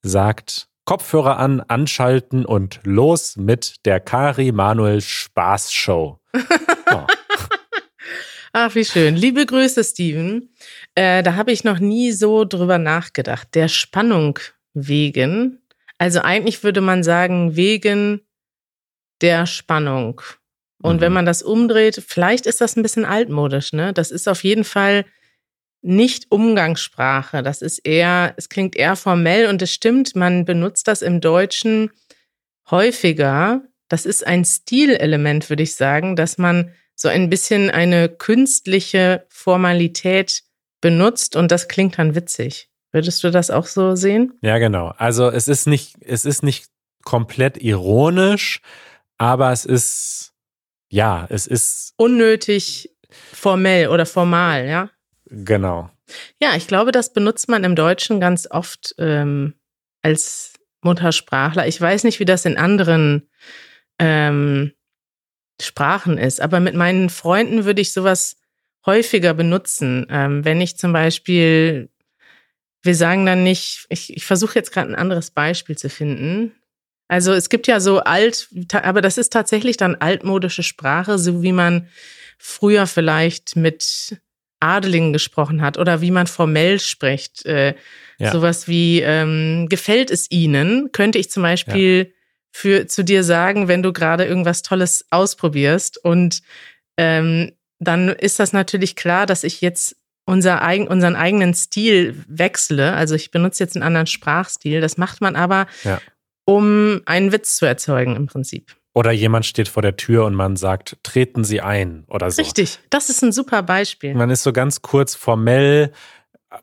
sagt, 0.03 0.69
Kopfhörer 0.85 1.37
an, 1.39 1.63
anschalten 1.63 2.47
und 2.47 2.79
los 2.85 3.37
mit 3.37 3.85
der 3.87 3.99
Kari 3.99 4.53
Manuel 4.53 5.01
Spaß 5.01 5.73
Show. 5.73 6.21
Oh. 6.95 7.07
Ach, 8.53 8.75
wie 8.75 8.85
schön. 8.85 9.17
Liebe 9.17 9.47
Grüße, 9.47 9.83
Steven. 9.83 10.51
Äh, 10.95 11.23
da 11.23 11.37
habe 11.37 11.53
ich 11.53 11.65
noch 11.65 11.79
nie 11.79 12.13
so 12.13 12.45
drüber 12.45 12.77
nachgedacht. 12.77 13.55
Der 13.55 13.69
Spannung 13.69 14.39
wegen. 14.75 15.62
Also 16.03 16.21
eigentlich 16.23 16.65
würde 16.65 16.81
man 16.81 17.05
sagen, 17.05 17.55
wegen 17.55 18.23
der 19.21 19.47
Spannung. 19.47 20.21
Und 20.83 20.97
mhm. 20.97 21.01
wenn 21.01 21.13
man 21.13 21.27
das 21.27 21.45
umdreht, 21.45 22.03
vielleicht 22.05 22.47
ist 22.47 22.61
das 22.61 22.75
ein 22.75 22.83
bisschen 22.83 23.05
altmodisch, 23.05 23.73
ne? 23.73 23.93
Das 23.93 24.11
ist 24.11 24.27
auf 24.27 24.43
jeden 24.43 24.65
Fall 24.65 25.05
nicht 25.81 26.33
Umgangssprache. 26.33 27.45
Das 27.45 27.63
ist 27.63 27.79
eher, 27.87 28.35
es 28.37 28.49
klingt 28.49 28.75
eher 28.75 28.97
formell 28.97 29.47
und 29.47 29.63
es 29.63 29.73
stimmt, 29.73 30.17
man 30.17 30.45
benutzt 30.45 30.89
das 30.89 31.03
im 31.03 31.21
Deutschen 31.21 31.93
häufiger. 32.69 33.63
Das 33.87 34.05
ist 34.05 34.27
ein 34.27 34.45
Stilelement, 34.45 35.51
würde 35.51 35.63
ich 35.63 35.77
sagen, 35.77 36.17
dass 36.17 36.37
man 36.37 36.75
so 36.97 37.07
ein 37.07 37.31
bisschen 37.31 37.71
eine 37.71 38.09
künstliche 38.09 39.25
Formalität 39.29 40.43
benutzt 40.81 41.37
und 41.37 41.53
das 41.53 41.69
klingt 41.69 41.97
dann 41.97 42.17
witzig. 42.17 42.72
Würdest 42.93 43.25
du 43.25 43.31
das 43.31 43.51
auch 43.51 43.67
so 43.67 43.97
sehen? 43.97 44.35
Ja, 44.43 44.59
genau. 44.59 44.93
Also 44.99 45.29
es 45.29 45.49
ist 45.49 45.67
nicht, 45.67 45.97
es 46.01 46.25
ist 46.25 46.43
nicht 46.43 46.67
komplett 47.05 47.57
ironisch, 47.63 48.61
aber 49.19 49.51
es 49.53 49.65
ist, 49.65 50.33
ja, 50.91 51.27
es 51.31 51.47
ist 51.47 51.95
unnötig 51.97 52.91
formell 53.33 53.89
oder 53.89 54.07
formal, 54.07 54.67
ja? 54.67 54.91
Genau. 55.27 55.91
Ja, 56.41 56.55
ich 56.57 56.67
glaube, 56.67 56.93
das 56.93 57.13
benutzt 57.13 57.49
man 57.49 57.65
im 57.65 57.75
Deutschen 57.75 58.21
ganz 58.21 58.47
oft 58.51 58.95
ähm, 58.99 59.55
als 60.03 60.53
Muttersprachler. 60.83 61.67
Ich 61.67 61.81
weiß 61.81 62.05
nicht, 62.05 62.21
wie 62.21 62.25
das 62.25 62.45
in 62.45 62.59
anderen 62.59 63.29
ähm, 63.99 64.73
Sprachen 65.61 66.19
ist, 66.19 66.41
aber 66.41 66.61
mit 66.61 66.75
meinen 66.75 67.09
Freunden 67.09 67.65
würde 67.65 67.81
ich 67.81 67.93
sowas 67.93 68.37
häufiger 68.85 69.33
benutzen. 69.33 70.07
Ähm, 70.11 70.45
wenn 70.45 70.61
ich 70.61 70.77
zum 70.77 70.93
Beispiel, 70.93 71.89
wir 72.83 72.95
sagen 72.95 73.27
dann 73.27 73.45
nicht, 73.45 73.87
ich, 73.89 74.17
ich 74.17 74.25
versuche 74.25 74.57
jetzt 74.57 74.73
gerade 74.73 74.91
ein 74.91 74.97
anderes 74.97 75.31
Beispiel 75.31 75.77
zu 75.77 75.89
finden. 75.89 76.53
Also 77.09 77.33
es 77.33 77.49
gibt 77.49 77.67
ja 77.67 77.79
so 77.79 78.01
alt, 78.01 78.49
aber 78.73 79.01
das 79.03 79.19
ist 79.19 79.33
tatsächlich 79.33 79.77
dann 79.77 79.97
altmodische 79.97 80.63
Sprache, 80.63 81.19
so 81.19 81.43
wie 81.43 81.53
man 81.53 81.89
früher 82.39 82.87
vielleicht 82.87 83.55
mit 83.55 84.17
Adelingen 84.61 85.13
gesprochen 85.13 85.61
hat 85.61 85.77
oder 85.77 86.01
wie 86.01 86.11
man 86.11 86.27
formell 86.27 86.81
spricht. 86.81 87.45
Äh, 87.47 87.75
ja. 88.19 88.33
Sowas 88.33 88.69
wie, 88.69 89.01
ähm, 89.01 89.69
gefällt 89.69 90.11
es 90.11 90.31
Ihnen? 90.31 90.91
Könnte 90.93 91.19
ich 91.19 91.31
zum 91.31 91.43
Beispiel 91.43 92.07
ja. 92.09 92.15
für, 92.51 92.87
zu 92.87 93.05
dir 93.05 93.25
sagen, 93.25 93.69
wenn 93.69 93.83
du 93.83 93.93
gerade 93.93 94.25
irgendwas 94.25 94.63
Tolles 94.63 95.07
ausprobierst. 95.11 96.03
Und 96.03 96.43
ähm, 96.97 97.53
dann 97.81 98.09
ist 98.09 98.39
das 98.39 98.53
natürlich 98.53 98.95
klar, 98.97 99.27
dass 99.27 99.45
ich 99.45 99.61
jetzt 99.61 99.97
unser 100.25 100.63
eigen, 100.63 100.89
unseren 100.89 101.17
eigenen 101.17 101.55
Stil 101.55 102.23
wechsle. 102.29 102.93
Also 102.93 103.15
ich 103.15 103.31
benutze 103.31 103.63
jetzt 103.63 103.77
einen 103.77 103.83
anderen 103.83 104.07
Sprachstil. 104.07 104.81
Das 104.81 104.97
macht 104.97 105.21
man 105.21 105.37
aber, 105.37 105.67
ja. 105.85 106.01
um 106.45 107.01
einen 107.07 107.33
Witz 107.33 107.57
zu 107.57 107.67
erzeugen 107.67 108.17
im 108.17 108.27
Prinzip. 108.27 108.77
Oder 108.95 109.11
jemand 109.11 109.47
steht 109.47 109.69
vor 109.69 109.83
der 109.83 109.97
Tür 109.97 110.27
und 110.27 110.35
man 110.35 110.57
sagt, 110.57 110.99
treten 111.03 111.45
Sie 111.45 111.63
ein 111.63 112.05
oder 112.09 112.31
so. 112.31 112.43
Richtig, 112.43 112.79
das 112.91 113.09
ist 113.09 113.23
ein 113.23 113.33
super 113.33 113.63
Beispiel. 113.63 114.15
Man 114.15 114.29
ist 114.31 114.43
so 114.43 114.53
ganz 114.53 114.83
kurz 114.83 115.15
formell 115.15 115.93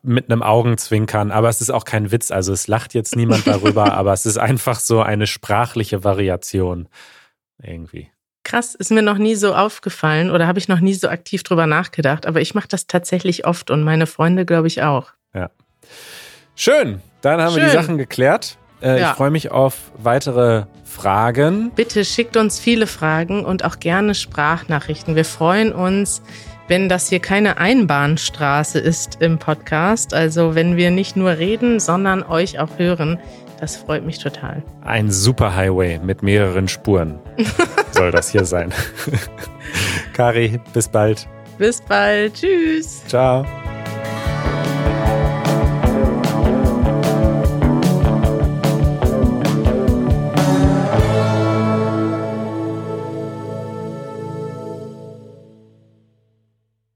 mit 0.02 0.30
einem 0.30 0.42
Augenzwinkern, 0.42 1.32
aber 1.32 1.48
es 1.48 1.60
ist 1.60 1.70
auch 1.70 1.84
kein 1.84 2.12
Witz, 2.12 2.30
also 2.30 2.52
es 2.52 2.68
lacht 2.68 2.94
jetzt 2.94 3.16
niemand 3.16 3.48
darüber, 3.48 3.92
aber 3.94 4.12
es 4.12 4.26
ist 4.26 4.38
einfach 4.38 4.78
so 4.78 5.02
eine 5.02 5.26
sprachliche 5.26 6.04
Variation 6.04 6.88
irgendwie. 7.60 8.08
Krass, 8.50 8.74
ist 8.74 8.90
mir 8.90 9.02
noch 9.02 9.16
nie 9.16 9.36
so 9.36 9.54
aufgefallen 9.54 10.28
oder 10.28 10.48
habe 10.48 10.58
ich 10.58 10.66
noch 10.66 10.80
nie 10.80 10.94
so 10.94 11.08
aktiv 11.08 11.44
drüber 11.44 11.68
nachgedacht, 11.68 12.26
aber 12.26 12.40
ich 12.40 12.52
mache 12.52 12.66
das 12.66 12.88
tatsächlich 12.88 13.46
oft 13.46 13.70
und 13.70 13.84
meine 13.84 14.08
Freunde, 14.08 14.44
glaube 14.44 14.66
ich, 14.66 14.82
auch. 14.82 15.12
Ja. 15.32 15.50
Schön, 16.56 17.00
dann 17.20 17.40
haben 17.40 17.52
Schön. 17.52 17.62
wir 17.62 17.66
die 17.66 17.76
Sachen 17.76 17.96
geklärt. 17.96 18.58
Äh, 18.82 18.98
ja. 18.98 19.10
Ich 19.10 19.16
freue 19.16 19.30
mich 19.30 19.52
auf 19.52 19.92
weitere 19.98 20.64
Fragen. 20.84 21.70
Bitte 21.76 22.04
schickt 22.04 22.36
uns 22.36 22.58
viele 22.58 22.88
Fragen 22.88 23.44
und 23.44 23.64
auch 23.64 23.78
gerne 23.78 24.16
Sprachnachrichten. 24.16 25.14
Wir 25.14 25.24
freuen 25.24 25.72
uns, 25.72 26.20
wenn 26.66 26.88
das 26.88 27.08
hier 27.08 27.20
keine 27.20 27.58
Einbahnstraße 27.58 28.80
ist 28.80 29.18
im 29.20 29.38
Podcast. 29.38 30.12
Also 30.12 30.56
wenn 30.56 30.76
wir 30.76 30.90
nicht 30.90 31.14
nur 31.14 31.38
reden, 31.38 31.78
sondern 31.78 32.24
euch 32.24 32.58
auch 32.58 32.78
hören. 32.78 33.20
Das 33.60 33.76
freut 33.76 34.04
mich 34.04 34.18
total. 34.18 34.62
Ein 34.82 35.10
Superhighway 35.10 35.98
mit 35.98 36.22
mehreren 36.22 36.66
Spuren 36.66 37.18
soll 37.92 38.10
das 38.10 38.30
hier 38.30 38.46
sein. 38.46 38.72
Kari, 40.14 40.60
bis 40.72 40.88
bald. 40.88 41.28
Bis 41.58 41.82
bald. 41.82 42.34
Tschüss. 42.34 43.04
Ciao. 43.06 43.44